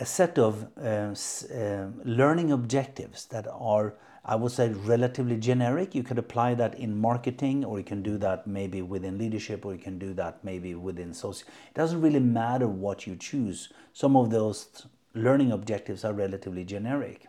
a 0.00 0.06
set 0.06 0.38
of 0.38 0.68
uh, 0.76 1.14
uh, 1.14 1.86
learning 2.04 2.52
objectives 2.52 3.26
that 3.26 3.46
are, 3.50 3.94
I 4.28 4.36
would 4.36 4.52
say, 4.52 4.68
relatively 4.68 5.38
generic. 5.38 5.94
You 5.94 6.02
could 6.02 6.18
apply 6.18 6.54
that 6.56 6.78
in 6.78 7.00
marketing, 7.00 7.64
or 7.64 7.78
you 7.78 7.84
can 7.84 8.02
do 8.02 8.18
that 8.18 8.46
maybe 8.46 8.82
within 8.82 9.16
leadership, 9.16 9.64
or 9.64 9.72
you 9.72 9.80
can 9.80 9.98
do 9.98 10.12
that 10.14 10.44
maybe 10.44 10.74
within 10.74 11.14
social. 11.14 11.48
It 11.68 11.74
doesn't 11.74 12.02
really 12.02 12.20
matter 12.20 12.68
what 12.68 13.06
you 13.06 13.16
choose. 13.16 13.70
Some 13.94 14.16
of 14.16 14.28
those 14.30 14.86
learning 15.14 15.50
objectives 15.50 16.04
are 16.04 16.12
relatively 16.12 16.64
generic. 16.64 17.26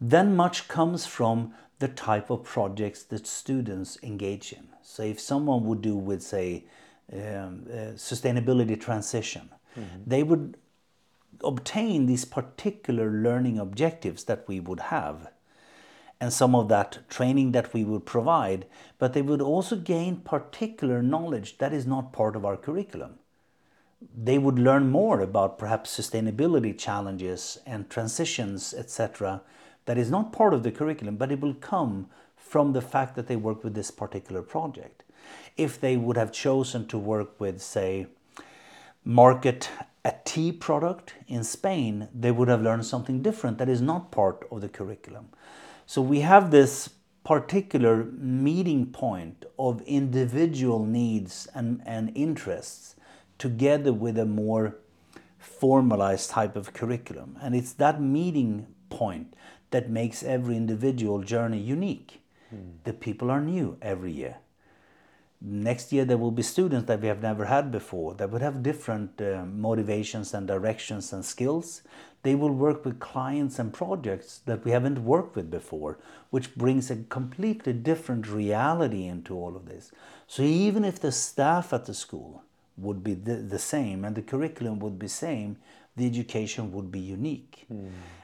Then 0.00 0.34
much 0.34 0.68
comes 0.68 1.04
from 1.04 1.52
the 1.80 1.88
type 1.88 2.30
of 2.30 2.42
projects 2.42 3.02
that 3.04 3.26
students 3.26 3.98
engage 4.02 4.54
in. 4.54 4.68
So 4.82 5.02
if 5.02 5.20
someone 5.20 5.64
would 5.66 5.82
do 5.82 5.96
with, 5.96 6.22
say, 6.22 6.64
um, 7.12 7.66
uh, 7.70 7.92
sustainability 7.96 8.80
transition, 8.80 9.50
they 10.06 10.22
would 10.22 10.56
obtain 11.42 12.06
these 12.06 12.24
particular 12.24 13.10
learning 13.10 13.58
objectives 13.58 14.24
that 14.24 14.44
we 14.46 14.60
would 14.60 14.80
have 14.80 15.28
and 16.20 16.32
some 16.32 16.54
of 16.54 16.68
that 16.68 16.98
training 17.08 17.52
that 17.52 17.74
we 17.74 17.84
would 17.84 18.06
provide, 18.06 18.66
but 18.98 19.12
they 19.12 19.22
would 19.22 19.42
also 19.42 19.76
gain 19.76 20.16
particular 20.16 21.02
knowledge 21.02 21.58
that 21.58 21.72
is 21.72 21.86
not 21.86 22.12
part 22.12 22.34
of 22.34 22.44
our 22.44 22.56
curriculum. 22.56 23.18
They 24.16 24.38
would 24.38 24.58
learn 24.58 24.90
more 24.90 25.20
about 25.20 25.58
perhaps 25.58 25.96
sustainability 25.96 26.76
challenges 26.76 27.58
and 27.66 27.90
transitions, 27.90 28.74
etc., 28.74 29.42
that 29.84 29.98
is 29.98 30.10
not 30.10 30.32
part 30.32 30.52
of 30.52 30.62
the 30.62 30.72
curriculum, 30.72 31.16
but 31.16 31.30
it 31.30 31.40
will 31.40 31.54
come 31.54 32.08
from 32.36 32.72
the 32.72 32.82
fact 32.82 33.14
that 33.14 33.28
they 33.28 33.36
work 33.36 33.62
with 33.62 33.74
this 33.74 33.90
particular 33.90 34.42
project. 34.42 35.04
If 35.56 35.80
they 35.80 35.96
would 35.96 36.16
have 36.16 36.32
chosen 36.32 36.86
to 36.88 36.98
work 36.98 37.38
with, 37.40 37.62
say, 37.62 38.06
market 39.04 39.70
a 40.06 40.14
tea 40.24 40.52
product 40.52 41.14
in 41.26 41.42
Spain, 41.42 42.08
they 42.14 42.30
would 42.30 42.46
have 42.46 42.62
learned 42.62 42.86
something 42.86 43.22
different 43.22 43.58
that 43.58 43.68
is 43.68 43.82
not 43.82 44.12
part 44.12 44.46
of 44.52 44.60
the 44.60 44.68
curriculum. 44.68 45.30
So 45.84 46.00
we 46.00 46.20
have 46.20 46.52
this 46.52 46.90
particular 47.24 48.04
meeting 48.04 48.86
point 48.86 49.44
of 49.58 49.82
individual 49.82 50.86
needs 50.86 51.48
and, 51.54 51.82
and 51.84 52.12
interests 52.14 52.94
together 53.36 53.92
with 53.92 54.16
a 54.16 54.24
more 54.24 54.76
formalized 55.38 56.30
type 56.30 56.54
of 56.54 56.72
curriculum. 56.72 57.36
And 57.42 57.56
it's 57.56 57.72
that 57.72 58.00
meeting 58.00 58.68
point 58.90 59.34
that 59.72 59.90
makes 59.90 60.22
every 60.22 60.56
individual 60.56 61.20
journey 61.24 61.58
unique. 61.58 62.22
Hmm. 62.50 62.78
The 62.84 62.92
people 62.92 63.28
are 63.28 63.40
new 63.40 63.76
every 63.82 64.12
year 64.12 64.36
next 65.40 65.92
year 65.92 66.04
there 66.04 66.18
will 66.18 66.30
be 66.30 66.42
students 66.42 66.86
that 66.86 67.00
we 67.00 67.08
have 67.08 67.22
never 67.22 67.44
had 67.44 67.70
before 67.70 68.14
that 68.14 68.30
would 68.30 68.42
have 68.42 68.62
different 68.62 69.20
uh, 69.20 69.44
motivations 69.46 70.34
and 70.34 70.46
directions 70.46 71.12
and 71.12 71.24
skills. 71.24 71.82
They 72.22 72.34
will 72.34 72.50
work 72.50 72.84
with 72.84 72.98
clients 72.98 73.58
and 73.58 73.72
projects 73.72 74.40
that 74.46 74.64
we 74.64 74.72
haven't 74.72 75.04
worked 75.04 75.36
with 75.36 75.50
before 75.50 75.98
which 76.30 76.54
brings 76.54 76.90
a 76.90 76.96
completely 76.96 77.72
different 77.72 78.28
reality 78.28 79.04
into 79.04 79.34
all 79.34 79.56
of 79.56 79.66
this. 79.66 79.92
So 80.26 80.42
even 80.42 80.84
if 80.84 81.00
the 81.00 81.12
staff 81.12 81.72
at 81.72 81.86
the 81.86 81.94
school 81.94 82.42
would 82.76 83.02
be 83.02 83.14
the, 83.14 83.36
the 83.36 83.58
same 83.58 84.04
and 84.04 84.14
the 84.14 84.22
curriculum 84.22 84.78
would 84.80 84.98
be 84.98 85.08
same 85.08 85.56
the 85.96 86.06
education 86.06 86.72
would 86.72 86.92
be 86.92 87.00
unique. 87.00 87.66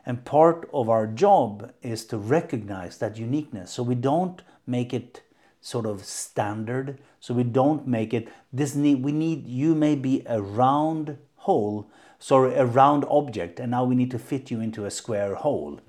And 0.05 0.25
part 0.25 0.69
of 0.75 0.91
our 0.91 1.07
job 1.07 1.73
is 1.81 2.05
to 2.07 2.19
recognize 2.19 2.99
that 2.99 3.17
uniqueness. 3.17 3.71
So 3.71 3.83
we 3.83 3.95
don't 3.95 4.43
make 4.67 4.93
it 4.93 5.23
sort 5.63 5.87
of 5.87 6.05
standard. 6.05 6.99
So 7.21 7.33
we 7.33 7.45
don't 7.45 7.87
make 7.87 8.13
it. 8.13 8.29
This 8.53 8.75
need 8.75 9.03
we 9.03 9.13
need 9.13 9.47
you 9.47 9.75
may 9.75 9.95
be 9.95 10.23
a 10.27 10.43
round 10.43 11.17
hole 11.37 11.91
sorry 12.23 12.55
a 12.55 12.65
round 12.65 13.05
object 13.11 13.59
and 13.59 13.73
now 13.73 13.83
we 13.83 13.97
need 13.97 14.11
to 14.11 14.19
fit 14.19 14.49
you 14.49 14.61
into 14.61 14.85
a 14.85 14.91
square 14.91 15.35
hole. 15.35 15.81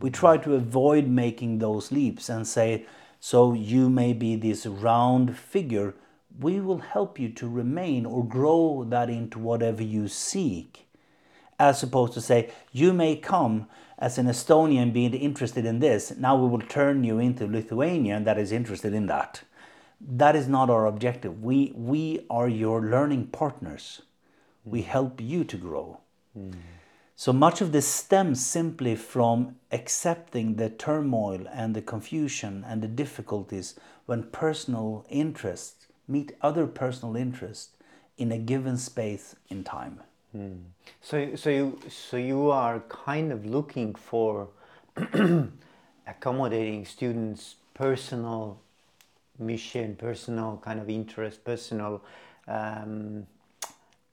We 0.00 0.08
hmm. 0.08 0.14
try 0.14 0.36
to 0.36 0.54
avoid 0.54 1.06
making 1.06 1.58
those 1.58 1.90
leaps 1.90 2.28
and 2.28 2.46
say 2.46 2.84
so 3.18 3.52
you 3.54 3.88
may 3.88 4.12
be 4.12 4.36
this 4.36 4.66
round 4.66 5.36
figure. 5.38 5.94
We 6.38 6.60
will 6.60 6.78
help 6.78 7.18
you 7.18 7.30
to 7.30 7.48
remain 7.48 8.06
or 8.06 8.24
grow 8.24 8.84
that 8.88 9.08
into 9.08 9.38
whatever 9.38 9.82
you 9.82 10.08
seek 10.08 10.86
as 11.58 11.82
opposed 11.82 12.14
to 12.14 12.20
say 12.20 12.50
you 12.72 12.92
may 12.92 13.16
come 13.16 13.66
as 14.00 14.16
an 14.16 14.26
Estonian 14.26 14.92
being 14.92 15.12
interested 15.12 15.66
in 15.66 15.78
this, 15.78 16.16
now 16.16 16.34
we 16.34 16.48
will 16.48 16.66
turn 16.66 17.04
you 17.04 17.18
into 17.18 17.46
Lithuanian 17.46 18.24
that 18.24 18.38
is 18.38 18.50
interested 18.50 18.94
in 18.94 19.06
that. 19.06 19.42
That 20.00 20.34
is 20.34 20.48
not 20.48 20.70
our 20.70 20.86
objective. 20.86 21.42
We 21.42 21.72
we 21.76 22.24
are 22.30 22.48
your 22.48 22.80
learning 22.80 23.26
partners. 23.26 24.00
We 24.64 24.80
hmm. 24.80 24.88
help 24.88 25.20
you 25.20 25.44
to 25.44 25.56
grow. 25.58 26.00
Hmm. 26.32 26.52
So 27.14 27.34
much 27.34 27.60
of 27.60 27.72
this 27.72 27.86
stems 27.86 28.44
simply 28.44 28.96
from 28.96 29.56
accepting 29.70 30.56
the 30.56 30.70
turmoil 30.70 31.46
and 31.52 31.76
the 31.76 31.82
confusion 31.82 32.64
and 32.66 32.80
the 32.80 32.88
difficulties 32.88 33.78
when 34.06 34.22
personal 34.22 35.04
interests 35.10 35.88
meet 36.08 36.32
other 36.40 36.66
personal 36.66 37.16
interests 37.16 37.76
in 38.16 38.32
a 38.32 38.38
given 38.38 38.78
space 38.78 39.36
in 39.50 39.64
time. 39.64 40.00
So, 41.00 41.34
so 41.34 41.50
you, 41.50 41.78
so 41.88 42.16
you 42.16 42.50
are 42.50 42.80
kind 42.88 43.32
of 43.32 43.46
looking 43.46 43.94
for 43.94 44.48
accommodating 46.06 46.84
students' 46.84 47.56
personal 47.74 48.60
mission, 49.38 49.96
personal 49.96 50.60
kind 50.62 50.78
of 50.80 50.88
interest, 50.88 51.44
personal, 51.44 52.02
um, 52.46 53.26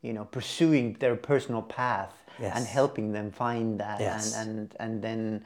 you 0.01 0.13
know, 0.13 0.25
pursuing 0.25 0.93
their 0.99 1.15
personal 1.15 1.61
path 1.61 2.13
Yes. 2.39 2.55
and 2.55 2.67
helping 2.67 3.13
them 3.13 3.31
find 3.31 3.79
that, 3.79 3.99
Yes. 3.99 4.35
and, 4.35 4.49
and 4.49 4.75
and 4.79 5.01
then, 5.01 5.43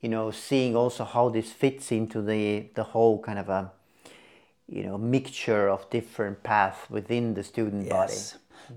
you 0.00 0.08
know, 0.08 0.30
seeing 0.30 0.76
also 0.76 1.04
how 1.04 1.28
this 1.30 1.50
fits 1.50 1.90
into 1.90 2.22
the 2.22 2.68
the 2.74 2.84
whole 2.84 3.18
kind 3.20 3.40
of 3.40 3.48
a, 3.48 3.72
you 4.68 4.84
know, 4.84 4.96
mixture 4.98 5.68
of 5.68 5.90
different 5.90 6.42
paths 6.44 6.88
within 6.88 7.34
the 7.34 7.42
student 7.42 7.88
body. 7.88 8.14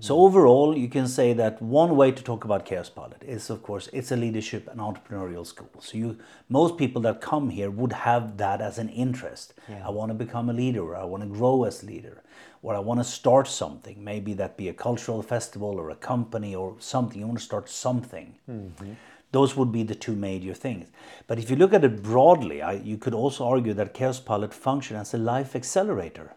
So 0.00 0.20
overall, 0.20 0.76
you 0.76 0.88
can 0.88 1.06
say 1.06 1.32
that 1.34 1.60
one 1.60 1.96
way 1.96 2.12
to 2.12 2.22
talk 2.22 2.44
about 2.44 2.64
Kaospilot 2.66 3.22
is, 3.22 3.50
of 3.50 3.62
course, 3.62 3.88
it's 3.92 4.10
a 4.10 4.16
leadership 4.16 4.68
and 4.68 4.80
entrepreneurial 4.80 5.46
school. 5.46 5.70
So 5.80 5.98
you, 5.98 6.18
most 6.48 6.78
people 6.78 7.02
that 7.02 7.20
come 7.20 7.50
here 7.50 7.70
would 7.70 7.92
have 7.92 8.38
that 8.38 8.60
as 8.60 8.78
an 8.78 8.88
interest. 8.88 9.54
Yeah. 9.68 9.86
I 9.86 9.90
want 9.90 10.10
to 10.10 10.14
become 10.14 10.48
a 10.48 10.52
leader, 10.52 10.80
or 10.80 10.96
I 10.96 11.04
want 11.04 11.22
to 11.22 11.28
grow 11.28 11.64
as 11.64 11.82
a 11.82 11.86
leader, 11.86 12.22
or 12.62 12.74
I 12.74 12.78
want 12.78 13.00
to 13.00 13.04
start 13.04 13.48
something. 13.48 14.02
Maybe 14.02 14.32
that 14.34 14.56
be 14.56 14.68
a 14.68 14.72
cultural 14.72 15.22
festival 15.22 15.78
or 15.78 15.90
a 15.90 15.96
company 15.96 16.54
or 16.54 16.76
something. 16.78 17.20
You 17.20 17.26
want 17.26 17.38
to 17.38 17.44
start 17.44 17.68
something. 17.68 18.36
Mm-hmm. 18.50 18.92
Those 19.32 19.56
would 19.56 19.72
be 19.72 19.82
the 19.82 19.94
two 19.94 20.14
major 20.14 20.54
things. 20.54 20.88
But 21.26 21.38
if 21.38 21.50
you 21.50 21.56
look 21.56 21.72
at 21.72 21.84
it 21.84 22.02
broadly, 22.02 22.60
I, 22.62 22.72
you 22.72 22.98
could 22.98 23.14
also 23.14 23.46
argue 23.46 23.74
that 23.74 23.94
Kaospilot 23.94 24.52
function 24.52 24.96
as 24.96 25.14
a 25.14 25.18
life 25.18 25.56
accelerator. 25.56 26.34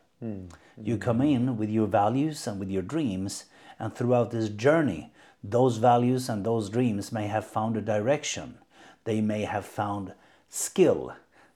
You 0.78 0.97
come 0.97 1.21
in 1.21 1.58
with 1.58 1.69
your 1.69 1.88
values 1.88 2.47
and 2.47 2.60
with 2.60 2.69
your 2.69 2.82
dreams, 2.82 3.45
and 3.80 3.93
throughout 3.93 4.32
this 4.32 4.49
journey, 4.49 5.12
those 5.43 5.78
values 5.78 6.30
and 6.30 6.45
those 6.45 6.69
dreams 6.69 7.12
may 7.12 7.28
have 7.28 7.45
found 7.45 7.78
a 7.78 7.82
direction. 7.82 8.58
They 9.04 9.21
may 9.21 9.43
have 9.43 9.65
found 9.65 10.13
skill. 10.49 11.13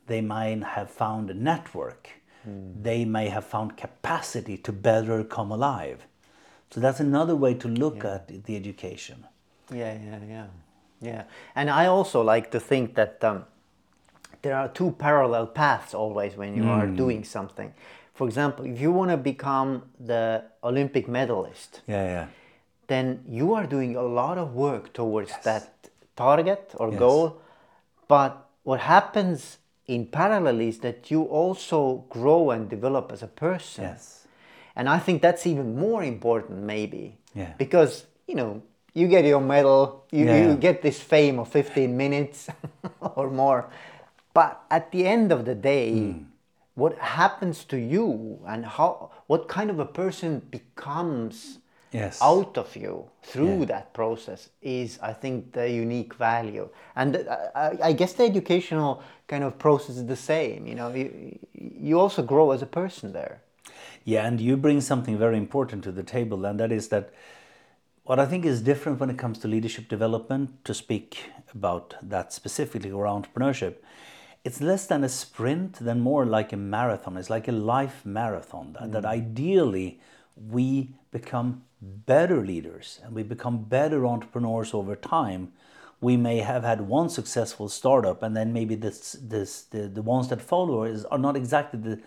They 0.08 0.22
might 0.22 0.64
have 0.64 0.90
found 0.90 1.30
a 1.30 1.34
network. 1.34 2.10
They 2.82 3.06
may 3.06 3.30
have 3.30 3.46
found 3.46 3.78
capacity 3.78 4.58
to 4.58 4.72
better 4.72 5.24
come 5.24 5.52
alive. 5.52 6.06
So 6.72 6.80
that's 6.80 7.00
another 7.00 7.36
way 7.36 7.54
to 7.56 7.68
look 7.68 8.06
at 8.06 8.28
the 8.46 8.56
education. 8.56 9.26
Yeah, 9.72 9.98
yeah, 10.04 10.20
yeah, 10.28 10.48
yeah. 11.02 11.24
And 11.56 11.70
I 11.70 11.88
also 11.88 12.22
like 12.22 12.52
to 12.52 12.60
think 12.60 12.96
that 12.96 13.24
um, 13.24 13.46
there 14.42 14.56
are 14.56 14.68
two 14.68 14.92
parallel 14.92 15.48
paths 15.48 15.94
always 15.94 16.36
when 16.36 16.56
you 16.56 16.68
are 16.70 16.88
doing 16.88 17.24
something. 17.24 17.74
For 18.20 18.28
example, 18.28 18.66
if 18.66 18.82
you 18.82 18.92
want 18.92 19.12
to 19.12 19.16
become 19.18 19.84
the 19.98 20.44
Olympic 20.62 21.08
medalist, 21.08 21.80
Yeah, 21.88 22.04
yeah. 22.04 22.28
then 22.88 23.24
you 23.26 23.54
are 23.54 23.66
doing 23.66 23.96
a 23.96 24.02
lot 24.04 24.38
of 24.38 24.54
work 24.54 24.92
towards 24.92 25.32
that 25.44 25.88
target 26.18 26.76
or 26.76 26.90
Yes. 26.90 27.00
goal. 27.00 27.38
But 28.10 28.32
what 28.64 28.82
happens 28.82 29.60
in 29.88 30.06
parallel 30.06 30.60
is 30.60 30.80
that 30.80 31.10
you 31.10 31.24
also 31.24 32.04
grow 32.10 32.52
and 32.52 32.70
develop 32.70 33.14
as 33.14 33.24
a 33.24 33.28
person. 33.28 33.86
Yes. 33.86 34.28
And 34.76 34.90
I 34.90 35.00
think 35.00 35.22
that's 35.22 35.48
even 35.48 35.80
more 35.80 36.04
important, 36.04 36.60
maybe. 36.64 37.16
Yeah. 37.34 37.54
Because, 37.58 38.04
you 38.28 38.36
know, 38.36 38.62
you 38.94 39.08
get 39.08 39.24
your 39.24 39.40
medal, 39.42 40.04
you, 40.12 40.26
Yeah, 40.26 40.42
you 40.42 40.58
get 40.58 40.82
this 40.82 41.00
fame 41.00 41.40
of 41.40 41.48
15 41.48 41.96
minutes 41.96 42.50
or 43.16 43.30
more. 43.30 43.70
But 44.34 44.60
at 44.70 44.92
the 44.92 45.08
end 45.08 45.32
of 45.32 45.46
the 45.46 45.56
day, 45.56 45.92
Hmm. 45.92 46.29
What 46.80 46.98
happens 46.98 47.64
to 47.66 47.78
you 47.78 48.40
and 48.48 48.66
how, 48.66 49.12
what 49.28 49.48
kind 49.48 49.70
of 49.70 49.80
a 49.80 49.86
person 49.86 50.42
becomes 50.52 51.60
Yes. 51.92 52.22
out 52.22 52.56
of 52.58 52.76
you 52.76 53.10
through 53.24 53.60
Yeah. 53.60 53.66
that 53.66 53.94
process 53.94 54.50
is, 54.62 55.00
I 55.02 55.14
think, 55.14 55.54
the 55.54 55.68
unique 55.70 56.14
value. 56.14 56.70
And 56.96 57.16
uh, 57.16 57.38
I, 57.56 57.78
I 57.90 57.94
guess 57.94 58.14
the 58.14 58.26
educational 58.26 59.02
kind 59.28 59.44
of 59.44 59.58
process 59.58 59.98
is 59.98 60.06
the 60.06 60.16
same. 60.16 60.68
You 60.68 60.76
know, 60.76 60.94
you, 60.94 61.40
you 61.54 62.00
also 62.00 62.22
grow 62.22 62.52
as 62.52 62.62
a 62.62 62.68
person 62.68 63.12
there. 63.12 63.42
Yeah, 64.06 64.28
and 64.28 64.40
you 64.40 64.56
bring 64.56 64.82
something 64.82 65.18
very 65.18 65.38
important 65.38 65.84
to 65.84 65.92
the 65.92 66.04
table, 66.04 66.46
and 66.46 66.60
that 66.60 66.72
is 66.72 66.90
that 66.90 67.10
what 68.04 68.20
I 68.20 68.26
think 68.26 68.46
is 68.46 68.62
different 68.62 69.00
when 69.00 69.10
it 69.10 69.18
comes 69.18 69.40
to 69.40 69.48
leadership 69.48 69.88
development, 69.90 70.64
to 70.66 70.74
speak 70.74 71.32
about 71.54 71.96
that 72.02 72.34
specifically 72.34 72.92
or 72.92 73.06
entrepreneurship, 73.06 73.76
it's 74.44 74.62
less 74.62 74.86
than 74.88 75.04
a 75.04 75.10
sprint, 75.10 75.74
than 75.74 76.00
more 76.00 76.26
like 76.26 76.54
a 76.54 76.58
marathon. 76.58 77.18
It's 77.18 77.30
like 77.30 77.48
a 77.48 77.52
life 77.52 78.06
marathon. 78.06 78.76
That, 78.80 78.92
that 78.94 79.04
mm. 79.04 79.08
ideally 79.08 80.00
we 80.36 80.96
become 81.12 81.64
better 81.82 82.46
leaders 82.46 83.00
and 83.04 83.14
we 83.14 83.24
become 83.24 83.64
better 83.64 84.06
entrepreneurs 84.06 84.74
over 84.74 84.96
time. 84.96 85.52
We 86.02 86.16
may 86.16 86.38
have 86.38 86.64
had 86.64 86.82
one 86.82 87.10
successful 87.10 87.68
startup, 87.68 88.24
and 88.24 88.36
then 88.36 88.54
maybe 88.54 88.76
this, 88.76 89.18
this, 89.22 89.64
the, 89.64 89.90
the 89.90 90.02
ones 90.02 90.30
that 90.30 90.42
follow 90.42 90.84
is, 90.84 91.04
are 91.06 91.18
not 91.18 91.36
exactly 91.36 91.80
the 91.80 92.02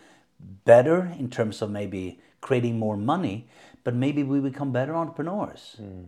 better 0.64 1.12
in 1.18 1.28
terms 1.28 1.60
of 1.60 1.70
maybe 1.70 2.18
creating 2.40 2.78
more 2.78 2.96
money, 2.96 3.46
but 3.84 3.94
maybe 3.94 4.22
we 4.22 4.40
become 4.40 4.72
better 4.72 4.96
entrepreneurs. 4.96 5.76
Mm. 5.80 6.06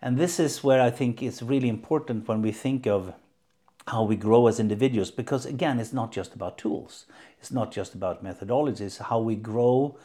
And 0.00 0.16
this 0.16 0.40
is 0.40 0.64
where 0.64 0.80
I 0.80 0.90
think 0.90 1.22
it's 1.22 1.42
really 1.42 1.68
important 1.68 2.28
when 2.28 2.40
we 2.40 2.52
think 2.52 2.86
of 2.86 3.12
how 3.88 4.02
we 4.02 4.16
grow 4.16 4.46
as 4.46 4.60
individuals, 4.60 5.10
because 5.10 5.46
again, 5.46 5.78
it's 5.78 5.92
not 5.92 6.12
just 6.12 6.34
about 6.34 6.58
tools, 6.58 7.06
it's 7.40 7.50
not 7.50 7.72
just 7.72 7.94
about 7.94 8.24
methodologies, 8.24 8.98
how 8.98 9.18
we 9.18 9.34
grow 9.34 9.96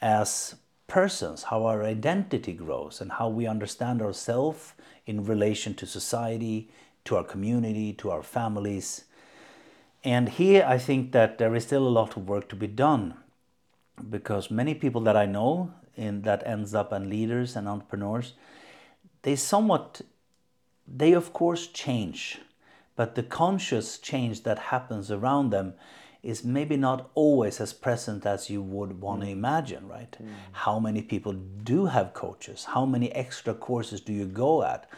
as 0.00 0.56
persons, 0.86 1.44
how 1.44 1.64
our 1.64 1.84
identity 1.84 2.52
grows, 2.52 3.00
and 3.00 3.12
how 3.12 3.28
we 3.28 3.46
understand 3.46 4.00
ourselves 4.00 4.72
in 5.06 5.24
relation 5.24 5.74
to 5.74 5.86
society, 5.86 6.68
to 7.04 7.16
our 7.16 7.24
community, 7.24 7.92
to 7.92 8.10
our 8.10 8.22
families. 8.22 9.04
And 10.04 10.28
here 10.28 10.64
I 10.66 10.78
think 10.78 11.12
that 11.12 11.38
there 11.38 11.54
is 11.54 11.64
still 11.64 11.86
a 11.86 11.88
lot 11.88 12.16
of 12.16 12.28
work 12.28 12.48
to 12.50 12.56
be 12.56 12.66
done 12.66 13.14
because 14.10 14.50
many 14.50 14.74
people 14.74 15.00
that 15.02 15.16
I 15.16 15.26
know 15.26 15.72
in 15.96 16.22
that 16.22 16.46
ends 16.46 16.74
up 16.74 16.92
and 16.92 17.08
leaders 17.08 17.56
and 17.56 17.66
entrepreneurs, 17.66 18.34
they 19.22 19.34
somewhat 19.36 20.02
they 20.86 21.12
of 21.12 21.32
course 21.32 21.66
change, 21.66 22.38
but 22.96 23.14
the 23.14 23.22
conscious 23.22 23.98
change 23.98 24.42
that 24.42 24.58
happens 24.58 25.10
around 25.10 25.50
them 25.50 25.74
is 26.22 26.44
maybe 26.44 26.76
not 26.76 27.10
always 27.14 27.60
as 27.60 27.72
present 27.72 28.26
as 28.26 28.50
you 28.50 28.60
would 28.60 29.00
want 29.00 29.20
to 29.20 29.28
mm. 29.28 29.32
imagine, 29.32 29.86
right? 29.86 30.16
Mm. 30.20 30.28
How 30.50 30.80
many 30.80 31.00
people 31.00 31.32
do 31.32 31.86
have 31.86 32.14
coaches? 32.14 32.64
How 32.64 32.84
many 32.84 33.12
extra 33.12 33.54
courses 33.54 34.00
do 34.00 34.12
you 34.12 34.26
go 34.26 34.64
at? 34.64 34.90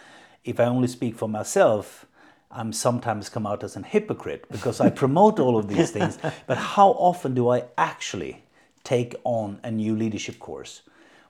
If 0.45 0.59
I 0.59 0.65
only 0.65 0.89
speak 0.89 1.17
for 1.17 1.29
myself, 1.29 2.07
I'm 2.51 2.73
sometimes 2.73 3.29
come 3.29 3.47
out 3.47 3.63
as 3.63 3.77
an 3.77 3.83
hypocrite 3.83 4.47
because 4.51 4.81
I 4.81 4.89
promote 4.89 5.39
all 5.39 5.59
of 5.59 5.69
these 5.69 5.91
things, 5.91 6.17
but 6.47 6.57
how 6.57 6.91
often 6.93 7.35
do 7.35 7.51
I 7.51 7.65
actually 7.77 8.45
take 8.83 9.15
on 9.25 9.61
a 9.63 9.71
new 9.71 9.95
leadership 9.95 10.39
course? 10.39 10.81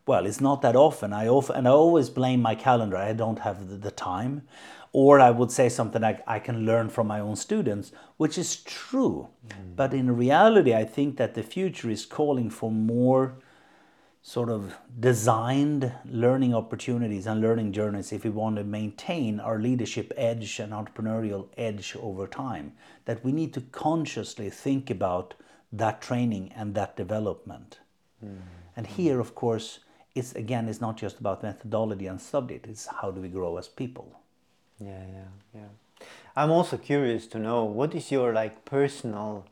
Well, 0.09 0.25
it's 0.25 0.41
not 0.41 0.63
that 0.63 0.75
often. 0.75 1.13
I 1.13 1.29
often, 1.29 1.57
and 1.57 1.69
I 1.69 1.71
always 1.71 2.09
blame 2.09 2.41
my 2.41 2.55
calendar. 2.55 2.97
I 2.97 3.13
don't 3.13 3.41
have 3.41 3.69
the, 3.69 3.77
the 3.77 3.91
time. 3.91 4.49
Or 4.91 5.21
I 5.21 5.31
would 5.31 5.53
say 5.53 5.69
something 5.69 6.01
like, 6.01 6.25
I 6.27 6.39
can 6.39 6.65
learn 6.65 6.89
from 6.89 7.07
my 7.07 7.21
own 7.21 7.37
students, 7.37 7.93
which 8.17 8.39
is 8.39 8.57
true. 8.57 9.29
Mm. 9.47 9.77
But 9.77 9.93
in 9.93 10.17
reality, 10.17 10.73
I 10.73 10.87
think 10.87 11.19
that 11.19 11.35
the 11.35 11.43
future 11.43 11.91
is 11.91 12.07
calling 12.07 12.49
for 12.49 12.71
more 12.71 13.35
sort 14.23 14.49
of 14.49 14.79
designed 14.99 15.93
learning 16.07 16.55
opportunities 16.55 17.27
and 17.27 17.43
learning 17.43 17.73
journeys 17.73 18.11
if 18.11 18.25
we 18.25 18.31
want 18.31 18.57
to 18.57 18.65
maintain 18.65 19.39
our 19.41 19.59
leadership 19.59 20.11
edge 20.17 20.59
and 20.59 20.73
entrepreneurial 20.73 21.49
edge 21.59 21.95
over 22.01 22.27
time. 22.27 22.73
That 23.05 23.23
we 23.23 23.31
need 23.31 23.53
to 23.53 23.61
consciously 23.61 24.49
think 24.49 24.89
about 24.89 25.35
that 25.71 26.01
training 26.01 26.51
and 26.57 26.75
that 26.75 26.97
development. 26.97 27.81
Mm. 28.25 28.39
And 28.75 28.87
here, 28.87 29.21
of 29.21 29.35
course, 29.35 29.81
it's 30.19 30.33
again, 30.35 30.69
it's 30.69 30.81
not 30.81 30.97
just 30.97 31.19
about 31.21 31.43
methodology 31.43 32.07
and 32.07 32.21
subject, 32.21 32.67
it's 32.67 32.87
how 32.87 33.11
do 33.11 33.21
we 33.21 33.29
grow 33.29 33.57
as 33.57 33.69
people. 33.69 34.21
Yeah, 34.81 35.03
yeah, 35.17 35.29
yeah. 35.55 36.07
I'm 36.37 36.51
also 36.51 36.77
curious 36.77 37.27
to 37.29 37.39
know 37.39 37.65
what 37.65 37.95
is 37.95 38.13
your 38.13 38.33
like 38.33 38.65
personal, 38.65 39.45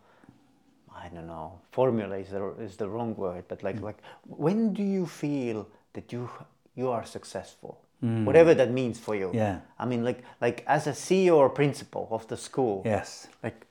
I 0.95 1.09
don't 1.09 1.27
know, 1.27 1.61
formula 1.73 2.17
is 2.19 2.31
the, 2.31 2.55
is 2.61 2.77
the 2.77 2.89
wrong 2.89 3.17
word, 3.17 3.45
but 3.49 3.63
like 3.63 3.77
mm. 3.77 3.83
like 3.83 3.99
when 4.27 4.73
do 4.73 4.83
you 4.83 5.07
feel 5.07 5.69
that 5.95 6.13
you 6.13 6.29
you 6.75 6.91
are 6.91 7.05
successful, 7.05 7.81
mm. 8.05 8.25
whatever 8.25 8.55
that 8.55 8.71
means 8.71 9.01
for 9.01 9.17
you? 9.17 9.31
Yeah. 9.35 9.61
I 9.79 9.87
mean, 9.87 10.05
like 10.05 10.23
like 10.41 10.65
as 10.67 10.87
a 10.87 10.93
CEO 10.93 11.37
or 11.37 11.49
principal 11.49 12.09
of 12.11 12.27
the 12.29 12.37
school. 12.37 12.83
Yes. 12.85 13.29
Like, 13.43 13.67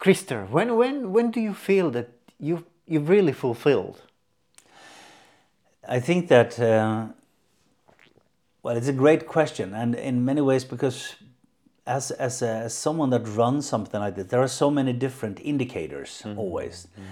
Christer, 0.00 0.48
when 0.50 0.76
when 0.76 1.12
when 1.12 1.30
do 1.30 1.40
you 1.40 1.54
feel 1.54 1.90
that 1.90 2.08
you 2.40 2.64
you've 2.86 3.08
really 3.08 3.32
fulfilled? 3.32 4.02
I 5.90 6.00
think 6.00 6.28
that, 6.28 6.60
uh, 6.60 7.06
well, 8.62 8.76
it's 8.76 8.88
a 8.88 8.92
great 8.92 9.26
question, 9.26 9.72
and 9.72 9.94
in 9.94 10.22
many 10.22 10.42
ways, 10.42 10.62
because 10.62 11.14
as 11.86 12.10
as, 12.10 12.42
a, 12.42 12.48
as 12.48 12.74
someone 12.74 13.08
that 13.10 13.26
runs 13.26 13.66
something 13.66 13.98
like 13.98 14.14
this, 14.14 14.26
there 14.26 14.42
are 14.42 14.48
so 14.48 14.70
many 14.70 14.92
different 14.92 15.40
indicators 15.40 16.22
mm-hmm. 16.22 16.38
always. 16.38 16.88
Mm-hmm. 16.92 17.02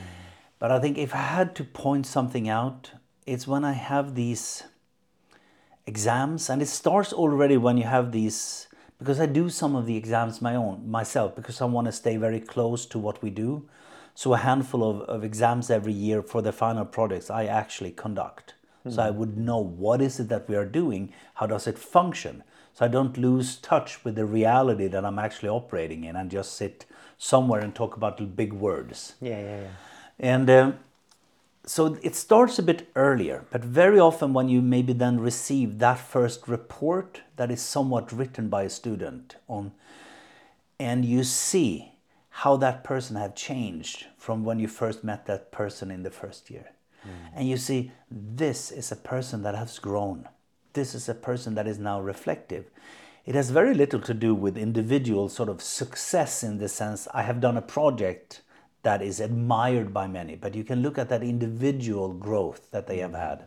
But 0.59 0.71
I 0.73 0.79
think 0.79 0.99
if 0.99 1.15
I 1.15 1.23
had 1.23 1.55
to 1.57 1.65
point 1.65 2.07
something 2.07 2.51
out, 2.51 2.91
it's 3.27 3.47
when 3.47 3.65
I 3.65 3.73
have 3.73 4.15
these 4.15 4.65
exams, 5.87 6.51
and 6.51 6.61
it 6.61 6.69
starts 6.69 7.15
already 7.15 7.57
when 7.57 7.79
you 7.79 7.85
have 7.85 8.12
these. 8.12 8.69
Because 8.99 9.21
I 9.21 9.27
do 9.27 9.49
some 9.49 9.75
of 9.75 9.87
the 9.87 9.97
exams 9.97 10.43
my 10.43 10.55
own 10.55 10.91
myself 10.91 11.35
because 11.35 11.61
I 11.61 11.65
want 11.67 11.87
to 11.87 11.93
stay 11.93 12.17
very 12.19 12.41
close 12.41 12.87
to 12.87 12.99
what 12.99 13.23
we 13.23 13.31
do. 13.31 13.69
So 14.15 14.33
a 14.33 14.39
handful 14.39 14.83
of, 14.83 15.03
of 15.03 15.25
exams 15.25 15.71
every 15.71 15.93
year 15.93 16.23
for 16.23 16.41
the 16.43 16.53
final 16.53 16.87
projects 16.87 17.31
I 17.31 17.45
actually 17.45 17.91
conduct. 17.91 18.55
So 18.88 19.03
I 19.03 19.11
would 19.11 19.37
know 19.37 19.59
what 19.59 20.01
is 20.01 20.20
it 20.20 20.29
that 20.29 20.49
we 20.49 20.57
are 20.57 20.64
doing, 20.64 21.12
how 21.35 21.46
does 21.46 21.66
it 21.66 21.79
function, 21.79 22.42
so 22.72 22.85
I 22.85 22.88
don't 22.88 23.16
lose 23.16 23.57
touch 23.57 24.05
with 24.05 24.16
the 24.16 24.27
reality 24.27 24.87
that 24.88 25.05
I'm 25.05 25.18
actually 25.18 25.49
operating 25.49 26.05
in 26.05 26.14
and 26.14 26.31
just 26.31 26.55
sit 26.55 26.85
somewhere 27.16 27.61
and 27.61 27.75
talk 27.75 27.96
about 27.96 28.37
big 28.37 28.53
words. 28.53 29.14
Yeah, 29.20 29.40
yeah, 29.40 29.61
yeah. 29.62 29.68
And 30.18 30.51
um, 30.51 30.79
so 31.64 31.99
it 32.03 32.14
starts 32.14 32.59
a 32.59 32.62
bit 32.62 32.88
earlier, 32.94 33.44
but 33.51 33.64
very 33.64 33.99
often 33.99 34.35
when 34.35 34.49
you 34.49 34.61
maybe 34.61 34.92
then 34.92 35.18
receive 35.18 35.79
that 35.79 35.99
first 35.99 36.46
report 36.46 37.22
that 37.37 37.51
is 37.51 37.62
somewhat 37.62 38.12
written 38.12 38.49
by 38.49 38.64
a 38.64 38.70
student 38.70 39.37
on, 39.49 39.72
and 40.79 41.05
you 41.05 41.25
see 41.25 41.92
how 42.29 42.57
that 42.59 42.85
person 42.85 43.16
had 43.16 43.35
changed 43.35 44.07
from 44.18 44.44
when 44.44 44.59
you 44.59 44.68
first 44.68 45.03
met 45.03 45.25
that 45.25 45.51
person 45.51 45.90
in 45.90 46.03
the 46.03 46.11
first 46.11 46.51
year. 46.51 46.72
And 47.35 47.49
you 47.49 47.57
see, 47.57 47.92
this 48.11 48.71
is 48.71 48.90
a 48.92 48.97
person 48.97 49.42
that 49.42 49.55
has 49.55 49.79
grown. 49.79 50.29
This 50.73 50.95
is 50.95 51.09
a 51.09 51.14
person 51.14 51.55
that 51.55 51.66
is 51.66 51.79
now 51.79 52.01
reflective. 52.01 52.71
It 53.25 53.35
has 53.35 53.51
very 53.51 53.75
little 53.75 54.01
to 54.01 54.14
do 54.14 54.35
with 54.35 54.57
individual 54.57 55.29
sort 55.29 55.49
of 55.49 55.61
success 55.61 56.42
in 56.42 56.59
the 56.59 56.69
sense 56.69 57.09
I 57.12 57.23
have 57.23 57.40
done 57.40 57.57
a 57.57 57.62
project 57.62 58.42
that 58.83 59.03
is 59.03 59.19
admired 59.19 59.92
by 59.92 60.07
many, 60.07 60.37
but 60.37 60.55
you 60.55 60.62
can 60.62 60.81
look 60.81 60.97
at 60.97 61.09
that 61.09 61.25
individual 61.25 62.12
growth 62.12 62.71
that 62.71 62.87
they 62.87 62.99
have 62.99 63.14
had. 63.14 63.47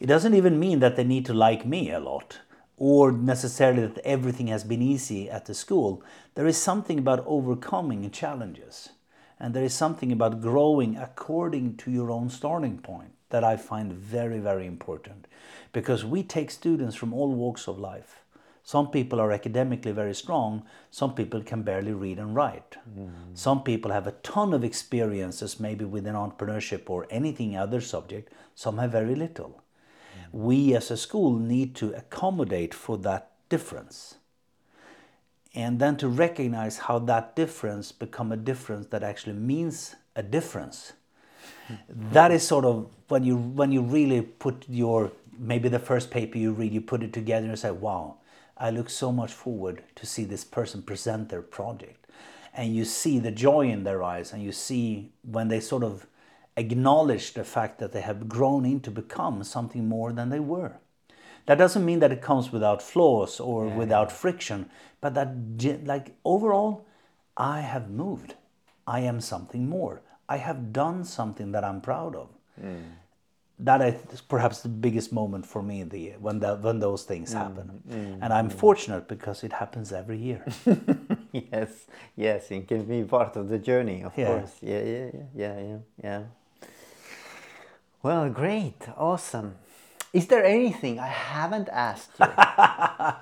It 0.00 0.06
doesn't 0.06 0.34
even 0.34 0.58
mean 0.58 0.80
that 0.80 0.96
they 0.96 1.04
need 1.04 1.26
to 1.26 1.34
like 1.34 1.64
me 1.64 1.92
a 1.92 2.00
lot 2.00 2.40
or 2.76 3.12
necessarily 3.12 3.86
that 3.86 3.98
everything 3.98 4.46
has 4.48 4.64
been 4.64 4.82
easy 4.82 5.28
at 5.28 5.46
the 5.46 5.54
school. 5.54 6.02
There 6.34 6.46
is 6.46 6.56
something 6.56 6.98
about 6.98 7.24
overcoming 7.26 8.08
challenges. 8.10 8.90
And 9.40 9.54
there 9.54 9.64
is 9.64 9.74
something 9.74 10.12
about 10.12 10.40
growing 10.40 10.96
according 10.96 11.76
to 11.78 11.90
your 11.90 12.10
own 12.10 12.28
starting 12.30 12.78
point 12.78 13.12
that 13.30 13.44
I 13.44 13.56
find 13.56 13.92
very, 13.92 14.38
very 14.38 14.66
important. 14.66 15.26
Because 15.72 16.04
we 16.04 16.22
take 16.22 16.50
students 16.50 16.96
from 16.96 17.12
all 17.12 17.32
walks 17.34 17.68
of 17.68 17.78
life. 17.78 18.24
Some 18.62 18.90
people 18.90 19.18
are 19.18 19.32
academically 19.32 19.92
very 19.92 20.14
strong, 20.14 20.62
some 20.90 21.14
people 21.14 21.42
can 21.42 21.62
barely 21.62 21.92
read 21.92 22.18
and 22.18 22.34
write. 22.34 22.76
Hmm. 22.92 23.08
Some 23.32 23.62
people 23.62 23.92
have 23.92 24.06
a 24.06 24.12
ton 24.22 24.52
of 24.52 24.62
experiences, 24.62 25.58
maybe 25.58 25.86
within 25.86 26.14
entrepreneurship 26.14 26.90
or 26.90 27.06
anything 27.08 27.56
other 27.56 27.80
subject, 27.80 28.30
some 28.54 28.76
have 28.76 28.92
very 28.92 29.14
little. 29.14 29.62
Hmm. 30.12 30.38
We 30.38 30.74
as 30.74 30.90
a 30.90 30.98
school 30.98 31.38
need 31.38 31.74
to 31.76 31.94
accommodate 31.94 32.74
for 32.74 32.98
that 32.98 33.30
difference 33.48 34.16
and 35.54 35.78
then 35.78 35.96
to 35.96 36.08
recognize 36.08 36.78
how 36.78 36.98
that 37.00 37.34
difference 37.34 37.92
become 37.92 38.32
a 38.32 38.36
difference 38.36 38.86
that 38.88 39.02
actually 39.02 39.34
means 39.34 39.96
a 40.14 40.22
difference. 40.22 40.92
Hmm. 41.66 41.74
That 42.12 42.30
is 42.30 42.46
sort 42.46 42.64
of 42.64 42.90
when 43.08 43.24
you 43.24 43.36
when 43.36 43.72
you 43.72 43.82
really 43.82 44.22
put 44.22 44.64
your 44.68 45.12
maybe 45.38 45.68
the 45.68 45.78
first 45.78 46.10
paper 46.10 46.36
you 46.36 46.52
read 46.52 46.72
you 46.72 46.80
put 46.80 47.02
it 47.02 47.12
together 47.12 47.46
and 47.46 47.58
say 47.58 47.70
wow 47.70 48.16
i 48.56 48.70
look 48.70 48.90
so 48.90 49.12
much 49.12 49.32
forward 49.32 49.84
to 49.94 50.04
see 50.04 50.24
this 50.24 50.44
person 50.44 50.82
present 50.82 51.28
their 51.28 51.42
project. 51.42 52.06
And 52.52 52.74
you 52.74 52.84
see 52.84 53.20
the 53.20 53.30
joy 53.30 53.68
in 53.68 53.84
their 53.84 54.02
eyes 54.02 54.32
and 54.32 54.42
you 54.42 54.50
see 54.50 55.12
when 55.22 55.46
they 55.46 55.60
sort 55.60 55.84
of 55.84 56.06
acknowledge 56.56 57.34
the 57.34 57.44
fact 57.44 57.78
that 57.78 57.92
they 57.92 58.00
have 58.00 58.28
grown 58.28 58.64
into 58.64 58.90
become 58.90 59.44
something 59.44 59.88
more 59.88 60.12
than 60.12 60.28
they 60.30 60.40
were 60.40 60.72
that 61.48 61.56
doesn't 61.56 61.84
mean 61.84 62.00
that 62.00 62.12
it 62.12 62.20
comes 62.20 62.52
without 62.52 62.82
flaws 62.82 63.40
or 63.40 63.68
without 63.68 64.12
friction, 64.12 64.68
but 65.00 65.14
that 65.14 65.28
like 65.86 66.14
overall, 66.22 66.84
I 67.38 67.60
have 67.60 67.88
moved. 67.88 68.34
I 68.86 69.00
am 69.00 69.20
something 69.20 69.66
more. 69.66 70.02
I 70.28 70.36
have 70.36 70.74
done 70.74 71.04
something 71.04 71.52
that 71.52 71.64
I'm 71.64 71.80
proud 71.80 72.14
of. 72.14 72.28
Mm. 72.62 72.82
That 73.60 73.80
is 73.80 74.20
perhaps 74.20 74.60
the 74.60 74.68
biggest 74.68 75.10
moment 75.10 75.46
for 75.46 75.62
me 75.62 75.84
the 75.84 76.10
when 76.20 76.38
the, 76.40 76.56
when 76.56 76.80
those 76.80 77.04
things 77.04 77.30
mm, 77.30 77.38
happen, 77.38 77.82
mm, 77.88 78.18
and 78.20 78.32
I'm 78.32 78.50
fortunate 78.50 79.08
because 79.08 79.42
it 79.42 79.54
happens 79.54 79.90
every 79.90 80.18
year. 80.18 80.44
yes, 81.32 81.86
yes, 82.14 82.50
it 82.50 82.68
can 82.68 82.84
be 82.84 83.04
part 83.04 83.36
of 83.36 83.48
the 83.48 83.58
journey, 83.58 84.04
of 84.04 84.12
Yeah. 84.18 84.26
course. 84.26 84.52
Yeah, 84.60 84.82
yeah, 84.82 85.10
yeah, 85.14 85.28
yeah, 85.34 85.60
yeah, 85.60 85.78
yeah. 86.04 86.22
Well, 88.02 88.28
great, 88.30 88.86
awesome. 88.96 89.54
Is 90.12 90.26
there 90.26 90.44
anything 90.44 90.98
I 90.98 91.08
haven't 91.08 91.68
asked 91.68 92.12
you? 92.18 92.26
that 92.36 93.20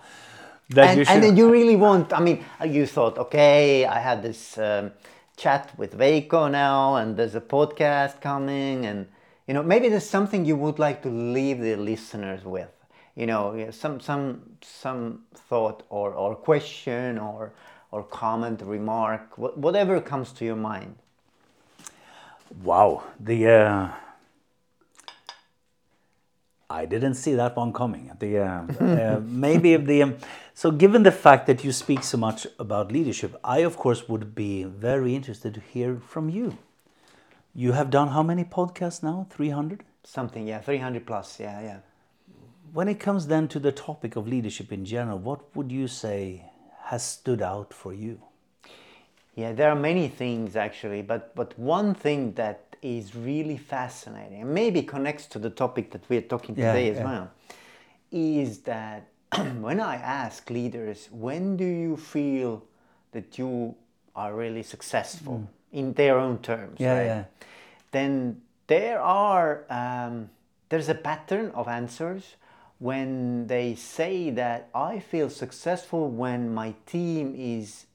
and, 0.77 0.99
you 0.99 1.05
and 1.09 1.23
then 1.23 1.37
you 1.37 1.51
really 1.51 1.77
want, 1.77 2.13
I 2.13 2.21
mean, 2.21 2.45
you 2.65 2.87
thought, 2.87 3.19
okay, 3.19 3.85
I 3.85 3.99
had 3.99 4.23
this 4.23 4.57
um, 4.59 4.93
chat 5.37 5.73
with 5.77 5.97
Veiko 5.97 6.51
now, 6.51 6.97
and 6.97 7.17
there's 7.17 7.35
a 7.35 7.41
podcast 7.41 8.21
coming, 8.21 8.87
and, 8.87 9.07
you 9.47 9.55
know, 9.55 9.63
maybe 9.63 9.89
there's 9.89 10.09
something 10.09 10.45
you 10.45 10.57
would 10.57 10.79
like 10.79 11.03
to 11.03 11.11
leave 11.11 11.61
the 11.61 11.77
listeners 11.77 12.45
with. 12.45 12.71
You 13.17 13.25
know, 13.25 13.71
some 13.71 13.99
some 13.99 14.43
some 14.61 15.23
thought 15.49 15.85
or, 15.89 16.13
or 16.13 16.35
question 16.35 17.19
or 17.19 17.53
or 17.91 18.03
comment, 18.03 18.61
remark, 18.63 19.39
whatever 19.39 20.03
comes 20.03 20.33
to 20.33 20.45
your 20.45 20.57
mind. 20.57 20.97
Wow, 22.63 23.05
the 23.19 23.49
uh, 23.49 23.89
I 26.69 26.85
didn't 26.85 27.15
see 27.15 27.35
that 27.35 27.57
one 27.57 27.73
coming. 27.73 28.09
At 28.11 28.21
the 28.21 28.39
uh, 28.39 28.63
uh, 28.81 29.21
maybe 29.25 29.77
the 29.77 30.03
um, 30.03 30.17
so 30.55 30.71
given 30.71 31.03
the 31.05 31.13
fact 31.13 31.47
that 31.47 31.63
you 31.63 31.73
speak 31.73 32.03
so 32.03 32.17
much 32.19 32.47
about 32.59 32.91
leadership, 32.91 33.39
I 33.45 33.59
of 33.59 33.77
course 33.77 34.09
would 34.09 34.35
be 34.35 34.65
very 34.65 35.15
interested 35.15 35.55
to 35.55 35.61
hear 35.61 35.97
from 35.97 36.29
you. 36.29 36.59
You 37.55 37.73
have 37.73 37.91
done 37.91 38.09
how 38.09 38.23
many 38.23 38.45
podcasts 38.45 39.03
now? 39.03 39.27
Three 39.31 39.51
hundred. 39.51 39.85
Something, 40.07 40.47
yeah, 40.47 40.61
300 40.61 41.05
plus, 41.05 41.41
yeah, 41.41 41.61
yeah. 41.61 41.79
When 42.73 42.87
it 42.87 43.01
comes 43.01 43.27
then 43.27 43.49
to 43.49 43.59
the 43.59 43.73
topic 43.73 44.15
of 44.15 44.29
leadership 44.29 44.73
in 44.73 44.85
general, 44.85 45.19
what 45.19 45.41
would 45.57 45.73
you 45.73 45.89
say 45.89 46.45
has 46.85 47.03
stood 47.05 47.43
out 47.43 47.75
for 47.75 47.93
you? 47.93 48.21
Yeah, 49.35 49.53
there 49.53 49.69
are 49.69 49.75
many 49.75 50.07
things 50.07 50.55
actually, 50.55 51.03
but 51.03 51.35
but 51.35 51.59
one 51.59 51.93
thing 51.95 52.33
that 52.35 52.66
is 52.83 53.15
really 53.15 53.57
fascinating 53.57 54.43
and 54.43 54.55
maybe 54.55 54.83
connects 54.83 55.27
to 55.27 55.39
the 55.39 55.51
topic 55.51 55.91
that 55.93 56.03
we're 56.09 56.23
talking 56.23 56.55
Yeah, 56.57 56.73
today 56.73 56.91
as 56.91 56.97
yeah. 56.99 57.05
well, 57.05 57.31
is 58.13 58.59
that 58.61 59.09
when 59.61 59.81
I 59.81 59.97
ask 59.97 60.49
leaders, 60.51 61.09
when 61.11 61.57
do 61.57 61.65
you 61.65 61.97
feel 61.97 62.63
that 63.13 63.39
you 63.39 63.75
are 64.15 64.35
really 64.35 64.63
successful 64.63 65.49
in 65.73 65.93
their 65.95 66.19
own 66.19 66.39
terms, 66.39 66.79
Mm. 66.79 66.81
Yeah, 66.81 66.95
right? 66.95 67.07
yeah. 67.07 67.25
Then 67.93 68.43
there 68.67 69.01
are 69.01 69.65
um, 69.71 70.31
there's 70.69 70.89
a 70.89 70.95
pattern 70.95 71.51
of 71.55 71.69
answers 71.69 72.37
when 72.79 73.47
they 73.47 73.75
say 73.75 74.31
that 74.31 74.69
I 74.75 74.99
feel 74.99 75.31
successful 75.31 76.09
when 76.11 76.53
my 76.55 76.75
team 76.87 77.35
is 77.37 77.87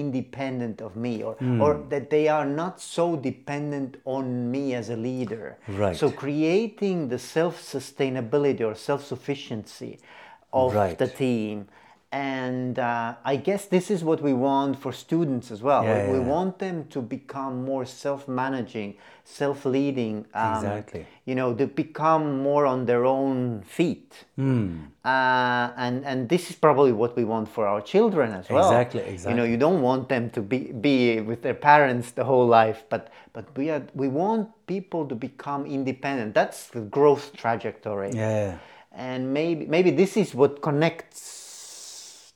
independent 0.00 0.80
of 0.80 0.96
me 0.96 1.22
or 1.22 1.34
Hmm. 1.34 1.60
or 1.60 1.72
that 1.88 2.10
they 2.10 2.28
are 2.28 2.44
not 2.46 2.80
so 2.80 3.16
dependent 3.16 3.96
on 4.04 4.50
me 4.50 4.74
as 4.74 4.90
a 4.90 4.96
leader 4.96 5.56
Right. 5.68 5.96
so 5.96 6.10
creating 6.10 7.08
the 7.08 7.18
self-sustainability 7.18 8.60
or 8.60 8.74
self-sufficiency 8.74 9.98
of 10.52 10.74
Right. 10.74 10.98
the 10.98 11.08
team 11.08 11.66
and 12.12 12.78
uh, 12.78 13.14
i 13.24 13.36
guess 13.36 13.64
this 13.66 13.90
is 13.90 14.04
what 14.04 14.20
we 14.22 14.32
want 14.34 14.78
for 14.78 14.92
students 14.92 15.50
as 15.50 15.62
well 15.62 15.82
Yeah, 15.82 16.06
we, 16.06 16.18
we 16.18 16.24
yeah. 16.24 16.30
want 16.34 16.58
them 16.58 16.86
to 16.90 17.00
become 17.00 17.64
more 17.64 17.84
self-managing 17.86 18.94
self-leading 19.24 20.26
um, 20.34 20.56
Exactly. 20.56 21.06
you 21.24 21.34
know 21.34 21.54
to 21.54 21.66
become 21.66 22.42
more 22.42 22.66
on 22.66 22.86
their 22.86 23.04
own 23.04 23.62
feet 23.62 24.12
Hmm. 24.36 24.78
uh, 25.04 25.70
and 25.76 26.04
and 26.04 26.28
this 26.28 26.50
is 26.50 26.56
probably 26.56 26.92
what 26.92 27.16
we 27.16 27.24
want 27.24 27.48
for 27.48 27.66
our 27.66 27.80
children 27.80 28.32
as 28.32 28.48
well. 28.48 28.68
Exactly, 28.68 29.00
exactly 29.00 29.30
You 29.30 29.36
know, 29.38 29.44
you 29.52 29.56
don't 29.56 29.80
want 29.82 30.08
them 30.08 30.30
to 30.30 30.40
be 30.42 30.58
be 30.86 31.20
with 31.20 31.40
their 31.42 31.54
parents 31.70 32.12
the 32.12 32.24
whole 32.24 32.46
life, 32.46 32.80
but 32.92 33.02
but 33.32 33.44
we 33.56 33.70
are 33.74 33.82
we 33.94 34.08
want 34.08 34.48
people 34.66 35.02
to 35.06 35.14
become 35.14 35.62
independent. 35.66 36.34
That's 36.34 36.60
the 36.76 36.80
growth 36.96 37.32
trajectory. 37.42 38.10
Yeah. 38.14 38.58
And 38.92 39.32
maybe 39.32 39.66
maybe 39.66 39.90
this 40.02 40.16
is 40.16 40.34
what 40.34 40.60
connects 40.62 41.41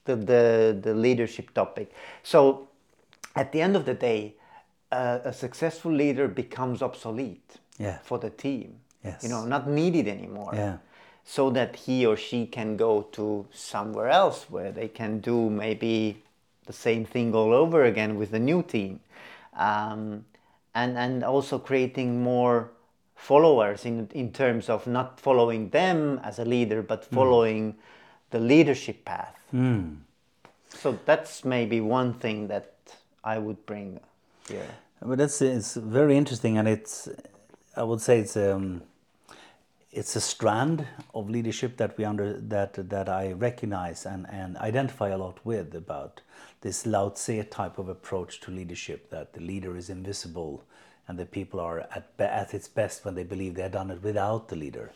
the 0.07 0.17
the, 0.17 0.79
the 0.81 0.95
leadership 0.95 1.53
topic. 1.55 1.93
So 2.23 2.69
at 3.35 3.53
the 3.53 3.61
end 3.61 3.77
of 3.77 3.85
the 3.85 3.95
day, 3.95 4.35
uh, 4.93 5.19
a 5.25 5.33
successful 5.33 5.93
leader 5.93 6.29
becomes 6.29 6.83
obsolete 6.83 7.59
Yeah. 7.79 7.99
for 8.03 8.19
the 8.19 8.31
team. 8.31 8.81
Yes. 9.05 9.23
You 9.23 9.29
know, 9.29 9.45
not 9.45 9.69
needed 9.69 10.09
anymore 10.09 10.53
Yeah. 10.55 10.77
so 11.25 11.51
that 11.51 11.77
he 11.77 12.07
or 12.07 12.17
she 12.17 12.47
can 12.47 12.77
go 12.77 13.03
to 13.13 13.47
somewhere 13.53 14.09
else 14.09 14.47
where 14.51 14.73
they 14.73 14.89
can 14.89 15.21
do 15.21 15.51
maybe 15.51 16.17
the 16.67 16.73
same 16.73 17.05
thing 17.05 17.35
all 17.35 17.53
over 17.53 17.85
again 17.85 18.19
with 18.19 18.33
a 18.35 18.39
new 18.39 18.63
team 18.63 18.99
um, 19.57 20.25
and 20.75 20.97
and 20.99 21.25
also 21.25 21.59
creating 21.59 22.23
more 22.23 22.69
followers 23.15 23.85
in 23.85 24.09
in 24.15 24.33
terms 24.33 24.69
of 24.69 24.87
not 24.87 25.21
following 25.21 25.71
them 25.71 26.21
as 26.23 26.39
a 26.39 26.45
leader, 26.45 26.83
but 26.83 27.05
following 27.05 27.75
the 28.31 28.39
leadership 28.39 29.05
path. 29.05 29.37
So 30.69 30.99
that's 31.05 31.45
maybe 31.45 31.81
one 31.81 32.15
thing 32.15 32.49
that 32.49 32.75
I 33.25 33.39
would 33.39 33.65
bring 33.67 34.01
here. 34.49 34.69
But 35.03 35.19
that's 35.19 35.41
it's 35.43 35.75
very 35.75 36.17
interesting, 36.17 36.59
and 36.59 36.69
it's 36.69 37.09
I 37.77 37.83
would 37.83 38.01
say 38.01 38.21
it's 38.21 38.37
um, 38.37 38.83
it's 39.93 40.17
a 40.17 40.21
strand 40.21 40.87
of 41.15 41.31
leadership 41.31 41.77
that 41.77 41.97
we 41.99 42.05
under 42.05 42.41
that 42.41 42.89
that 42.91 43.09
I 43.09 43.33
recognize 43.33 44.07
and 44.07 44.27
and 44.31 44.57
identify 44.57 45.11
a 45.11 45.19
lot 45.19 45.39
with 45.45 45.75
about 45.75 46.23
this 46.61 46.87
Lao 46.87 47.11
Tse 47.11 47.43
type 47.45 47.79
of 47.79 47.89
approach 47.89 48.41
to 48.41 48.51
leadership 48.51 49.11
that 49.11 49.33
the 49.33 49.41
leader 49.41 49.77
is 49.77 49.91
invisible 49.91 50.65
and 51.09 51.19
the 51.19 51.27
people 51.27 51.61
are 51.61 51.81
at 51.95 52.17
be- 52.17 52.25
at 52.25 52.55
its 52.55 52.69
best 52.69 53.05
when 53.05 53.15
they 53.15 53.25
believe 53.25 53.55
they 53.55 53.63
have 53.63 53.73
done 53.73 53.91
it 53.91 54.03
without 54.03 54.49
the 54.49 54.57
leader. 54.57 54.93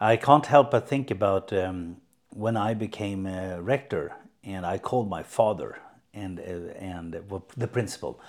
I 0.00 0.16
can't 0.16 0.46
help 0.46 0.70
but 0.70 0.88
think 0.88 1.10
about 1.10 1.52
um, 1.52 1.96
when 2.34 2.56
I 2.56 2.74
became 2.74 3.26
a 3.26 3.62
rector 3.62 4.12
and 4.42 4.66
I 4.66 4.78
called 4.78 5.08
my 5.08 5.22
father 5.22 5.78
and 6.12 6.40
uh, 6.40 6.72
and 6.78 7.14
uh, 7.14 7.38
the 7.56 7.68
principal 7.68 8.20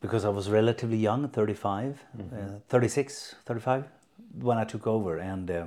because 0.00 0.24
I 0.24 0.28
was 0.28 0.50
relatively 0.50 0.98
young, 0.98 1.28
35, 1.28 2.04
uh, 2.18 2.36
36, 2.68 3.34
35 3.46 3.84
when 4.40 4.58
I 4.58 4.64
took 4.64 4.86
over 4.86 5.18
and 5.18 5.50
uh, 5.50 5.66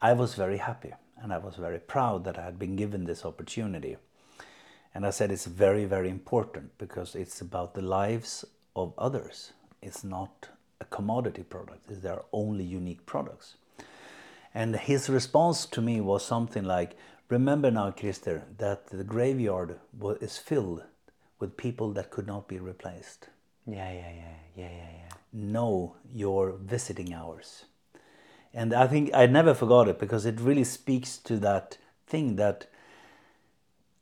I 0.00 0.12
was 0.12 0.34
very 0.34 0.58
happy 0.58 0.92
and 1.22 1.32
I 1.32 1.38
was 1.38 1.54
very 1.54 1.78
proud 1.78 2.24
that 2.24 2.38
I 2.38 2.44
had 2.44 2.58
been 2.58 2.74
given 2.76 3.04
this 3.04 3.24
opportunity. 3.24 3.96
And 4.94 5.06
I 5.06 5.10
said 5.10 5.30
it's 5.30 5.46
very 5.46 5.84
very 5.84 6.10
important 6.10 6.76
because 6.78 7.14
it's 7.14 7.40
about 7.40 7.74
the 7.74 7.82
lives 7.82 8.44
of 8.74 8.92
others. 8.98 9.52
It's 9.80 10.04
not 10.04 10.48
a 10.80 10.84
commodity 10.86 11.44
product. 11.44 11.88
It's 11.88 12.00
their 12.00 12.22
only 12.32 12.64
unique 12.64 13.06
products. 13.06 13.54
And 14.54 14.76
his 14.76 15.08
response 15.08 15.64
to 15.66 15.80
me 15.80 16.00
was 16.00 16.24
something 16.24 16.64
like, 16.64 16.96
Remember 17.32 17.70
now, 17.70 17.90
Christer, 17.90 18.42
that 18.58 18.88
the 18.88 19.04
graveyard 19.04 19.80
wa- 19.98 20.18
is 20.20 20.36
filled 20.36 20.82
with 21.38 21.56
people 21.56 21.90
that 21.94 22.10
could 22.10 22.26
not 22.26 22.46
be 22.46 22.58
replaced. 22.58 23.30
Yeah, 23.66 23.90
yeah, 23.90 24.12
yeah, 24.14 24.34
yeah, 24.54 24.68
yeah, 24.68 24.90
yeah. 24.98 25.14
Know 25.32 25.96
your 26.12 26.52
visiting 26.52 27.14
hours. 27.14 27.64
And 28.52 28.74
I 28.74 28.86
think 28.86 29.14
I 29.14 29.24
never 29.24 29.54
forgot 29.54 29.88
it 29.88 29.98
because 29.98 30.26
it 30.26 30.40
really 30.40 30.64
speaks 30.64 31.16
to 31.28 31.38
that 31.38 31.78
thing 32.06 32.36
that 32.36 32.66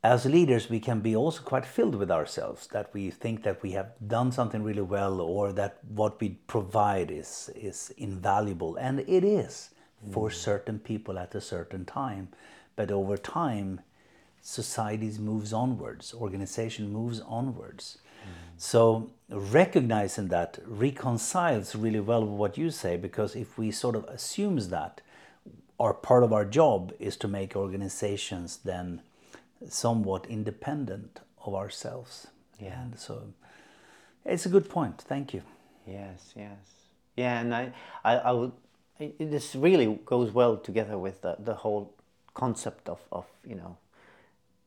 as 0.02 0.24
leaders 0.24 0.68
we 0.68 0.80
can 0.80 0.98
be 0.98 1.14
also 1.14 1.40
quite 1.42 1.66
filled 1.66 1.94
with 1.94 2.10
ourselves 2.10 2.66
that 2.72 2.92
we 2.92 3.10
think 3.10 3.44
that 3.44 3.62
we 3.62 3.72
have 3.72 3.92
done 4.08 4.32
something 4.32 4.64
really 4.64 4.82
well 4.82 5.20
or 5.20 5.52
that 5.52 5.78
what 5.86 6.20
we 6.20 6.30
provide 6.48 7.10
is 7.12 7.50
is 7.54 7.92
invaluable 7.96 8.74
and 8.76 9.00
it 9.00 9.22
is 9.22 9.70
for 10.10 10.30
mm. 10.30 10.32
certain 10.32 10.78
people 10.78 11.18
at 11.18 11.34
a 11.34 11.40
certain 11.40 11.84
time 11.84 12.28
but 12.76 12.90
over 12.90 13.16
time 13.16 13.80
societies 14.42 15.18
moves 15.18 15.52
onwards 15.52 16.14
organization 16.14 16.90
moves 16.92 17.20
onwards 17.20 17.98
mm. 18.22 18.30
so 18.56 19.10
recognizing 19.28 20.28
that 20.28 20.58
reconciles 20.66 21.76
really 21.76 22.00
well 22.00 22.22
with 22.22 22.38
what 22.38 22.56
you 22.56 22.70
say 22.70 22.96
because 22.96 23.36
if 23.36 23.58
we 23.58 23.70
sort 23.70 23.94
of 23.94 24.04
assumes 24.04 24.68
that 24.68 25.00
our 25.78 25.94
part 25.94 26.22
of 26.22 26.32
our 26.32 26.44
job 26.44 26.92
is 26.98 27.16
to 27.16 27.28
make 27.28 27.54
organizations 27.54 28.58
then 28.64 29.02
somewhat 29.68 30.26
independent 30.26 31.20
of 31.44 31.54
ourselves. 31.54 32.28
Yeah. 32.58 32.80
And 32.82 32.98
so 32.98 33.32
it's 34.24 34.46
a 34.46 34.48
good 34.48 34.68
point. 34.68 35.00
Thank 35.00 35.34
you. 35.34 35.42
Yes, 35.86 36.32
yes, 36.36 36.58
yeah, 37.16 37.40
and 37.40 37.54
I, 37.54 37.72
I, 38.04 38.16
I 38.16 38.32
would. 38.32 38.52
This 39.18 39.56
really 39.56 39.98
goes 40.04 40.30
well 40.30 40.58
together 40.58 40.98
with 40.98 41.22
the, 41.22 41.36
the 41.38 41.54
whole 41.54 41.94
concept 42.34 42.88
of, 42.88 43.00
of 43.12 43.26
you 43.46 43.54
know, 43.54 43.76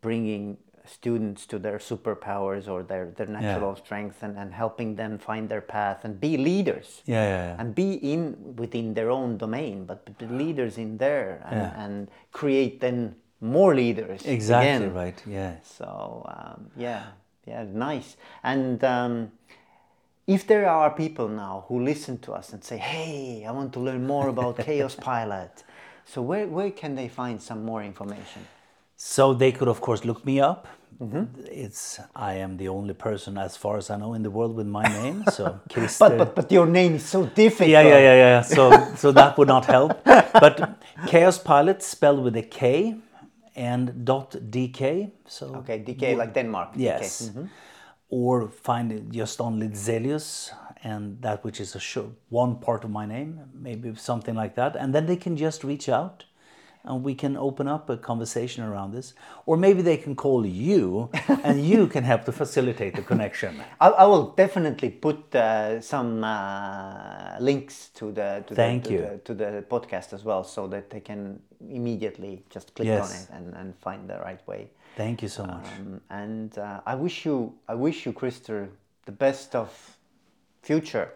bringing 0.02 0.58
students 0.86 1.46
to 1.46 1.58
their 1.58 1.78
superpowers 1.78 2.68
or 2.68 2.84
their, 2.84 3.06
their 3.16 3.26
natural 3.28 3.74
strength 3.76 4.22
and, 4.22 4.38
and 4.38 4.54
helping 4.54 4.96
them 4.96 5.18
find 5.18 5.48
their 5.48 5.62
path 5.62 6.04
and 6.04 6.20
be 6.20 6.36
leaders. 6.36 7.02
Yeah, 7.06 7.24
yeah, 7.24 7.46
yeah. 7.48 7.56
And 7.62 7.74
be 7.74 7.94
in 7.94 8.56
within 8.58 8.94
their 8.94 9.10
own 9.10 9.38
domain, 9.38 9.86
but 9.86 10.18
be 10.18 10.26
leaders 10.26 10.78
in 10.78 10.98
there 10.98 11.42
and, 11.46 11.60
Yeah. 11.62 11.84
and 11.86 12.08
create 12.34 12.82
then 12.82 13.16
more 13.40 13.74
leaders. 13.74 14.26
Exactly 14.26 14.88
again. 14.88 14.94
right. 14.94 15.24
Yeah. 15.26 15.56
So 15.64 16.26
um, 16.28 16.70
yeah, 16.76 17.04
yeah, 17.48 17.64
nice. 17.72 18.18
And 18.44 18.84
um, 18.84 19.32
if 20.28 20.46
there 20.48 20.68
are 20.70 20.90
people 20.92 21.30
now 21.30 21.64
who 21.70 21.82
listen 21.82 22.18
to 22.20 22.34
us 22.34 22.52
and 22.54 22.62
say, 22.64 22.78
"Hey, 22.78 23.46
I 23.48 23.52
want 23.52 23.72
to 23.74 23.80
learn 23.80 24.06
more 24.06 24.28
about 24.30 24.58
Kaospilot," 24.68 25.64
so 26.06 26.22
where 26.22 26.48
where 26.48 26.72
can 26.72 26.96
they 26.96 27.08
find 27.08 27.42
some 27.42 27.64
more 27.66 27.84
information? 27.86 28.42
So 28.96 29.34
they 29.34 29.52
could 29.52 29.68
of 29.68 29.80
course 29.82 30.06
look 30.06 30.26
me 30.26 30.40
up. 30.40 30.68
Mm-hmm. 31.02 31.24
It's 31.52 32.00
I 32.16 32.34
am 32.44 32.58
the 32.58 32.68
only 32.70 32.94
person 32.94 33.38
as 33.38 33.58
far 33.58 33.78
as 33.78 33.90
I 33.90 33.98
know 33.98 34.14
in 34.14 34.24
the 34.24 34.30
world 34.30 34.56
with 34.56 34.68
my 34.68 34.84
name. 34.84 35.24
So 35.32 35.60
Christer. 35.70 36.00
But 36.00 36.18
but 36.18 36.36
but 36.36 36.52
your 36.52 36.68
name 36.68 36.96
is 36.96 37.06
so 37.06 37.26
difficult. 37.26 37.70
yeah, 37.70 37.82
yeah, 37.82 38.00
yeah, 38.00 38.16
yeah. 38.16 38.42
So 38.42 38.72
so 38.96 39.12
that 39.12 39.38
would 39.38 39.48
not 39.48 39.66
help. 39.66 40.04
But 40.06 40.78
Chaos 41.08 41.38
Pilot 41.40 41.82
spelled 41.84 42.24
with 42.24 42.36
a 42.38 42.44
K 42.44 42.96
and 43.56 44.06
dot 44.06 44.32
DK. 44.32 45.12
So 45.28 45.46
Okay, 45.58 45.80
DK 45.80 46.16
like 46.18 46.34
Denmark. 46.34 46.74
DK. 46.74 46.80
Yes. 46.80 47.32
Or 48.10 48.48
find 48.50 48.92
it 48.92 49.10
just 49.10 49.42
on 49.42 49.60
Lidzélius 49.60 50.52
and 50.84 51.22
that 51.22 51.44
which 51.44 51.60
is 51.60 51.76
a 51.76 51.80
show, 51.80 52.12
one 52.30 52.58
part 52.58 52.84
of 52.84 52.90
my 52.90 53.06
name, 53.06 53.40
maybe 53.54 53.94
something 53.96 54.36
like 54.36 54.56
that. 54.56 54.76
And 54.76 54.94
then 54.94 55.06
they 55.06 55.16
can 55.16 55.38
just 55.38 55.64
reach 55.64 55.88
out 55.88 56.26
and 56.86 57.02
we 57.04 57.16
can 57.16 57.38
open 57.38 57.68
up 57.68 57.90
a 57.90 57.96
conversation 57.96 58.64
around 58.64 58.92
this. 58.92 59.14
Or 59.46 59.56
maybe 59.56 59.82
they 59.82 59.96
can 59.96 60.16
call 60.16 60.46
you 60.46 61.10
and 61.44 61.66
you 61.66 61.88
can 61.88 62.04
help 62.04 62.26
to 62.26 62.32
facilitate 62.32 62.96
the 62.96 63.02
connection. 63.02 63.64
I, 63.80 63.90
I 63.90 64.06
will 64.06 64.32
definitely 64.32 64.90
put 64.90 65.34
uh, 65.34 65.80
some 65.80 66.24
uh, 66.24 67.38
links 67.40 67.90
to 67.96 68.12
the 68.12 68.44
to, 68.48 68.56
Thank 68.56 68.84
the, 68.84 68.90
to, 68.90 68.94
you. 68.94 69.02
the 69.02 69.18
to 69.20 69.34
the 69.34 69.66
podcast 69.70 70.12
as 70.14 70.24
well, 70.26 70.44
so 70.44 70.68
that 70.68 70.90
they 70.90 71.00
can 71.00 71.40
immediately 71.70 72.44
just 72.50 72.76
click 72.76 72.90
on 72.90 73.10
it 73.10 73.28
and, 73.32 73.54
and 73.56 73.74
find 73.78 74.10
the 74.10 74.20
right 74.20 74.46
way. 74.48 74.70
Thank 74.98 75.22
you 75.22 75.30
so 75.30 75.46
much. 75.46 75.66
Um, 75.80 76.02
and 76.10 76.58
uh, 76.58 76.82
I 76.86 76.96
wish 76.96 77.26
you, 77.26 77.54
I 77.68 77.76
wish 77.76 78.06
you, 78.06 78.12
Christer, 78.12 78.68
the 79.06 79.12
best 79.12 79.56
of 79.56 79.93
future, 80.64 81.12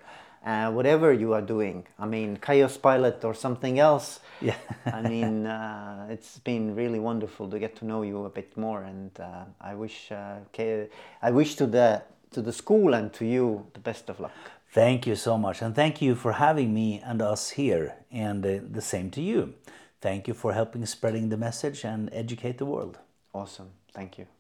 uh, 0.45 0.71
whatever 0.71 1.12
you 1.12 1.33
are 1.33 1.41
doing. 1.41 1.88
I 1.97 2.05
mean, 2.05 2.38
Kaospilot 2.38 3.23
or 3.23 3.33
something 3.33 3.79
else. 3.79 4.19
Yeah. 4.41 4.55
I 4.86 5.01
mean, 5.01 5.47
uh, 5.47 6.07
it's 6.10 6.38
been 6.39 6.75
really 6.75 6.99
wonderful 6.99 7.49
to 7.49 7.57
get 7.57 7.75
to 7.77 7.86
know 7.86 8.03
you 8.03 8.25
a 8.25 8.29
bit 8.29 8.55
more, 8.55 8.83
and 8.83 9.12
uh, 9.19 9.45
I 9.60 9.73
wish, 9.73 10.12
uh, 10.12 10.36
I 11.21 11.31
wish 11.31 11.55
to 11.55 11.65
the 11.65 12.03
to 12.31 12.41
the 12.41 12.51
school 12.51 12.93
and 12.93 13.13
to 13.13 13.25
you 13.25 13.65
the 13.73 13.79
best 13.79 14.10
of 14.10 14.19
luck. 14.19 14.31
Thank 14.71 15.07
you 15.07 15.15
so 15.15 15.38
much. 15.38 15.62
And 15.62 15.73
thank 15.73 16.01
you 16.01 16.13
for 16.15 16.33
having 16.33 16.73
me 16.73 17.01
and 17.03 17.21
us 17.21 17.51
here. 17.51 17.95
And 18.12 18.45
uh, 18.45 18.60
the 18.69 18.81
same 18.81 19.10
to 19.12 19.21
you. 19.21 19.53
Thank 20.01 20.27
you 20.27 20.33
for 20.33 20.53
helping 20.53 20.86
spreading 20.86 21.29
the 21.29 21.38
message 21.38 21.83
and 21.83 22.10
educate 22.13 22.57
the 22.57 22.65
world. 22.65 22.99
Awesome, 23.33 23.69
thank 23.93 24.17
you. 24.17 24.27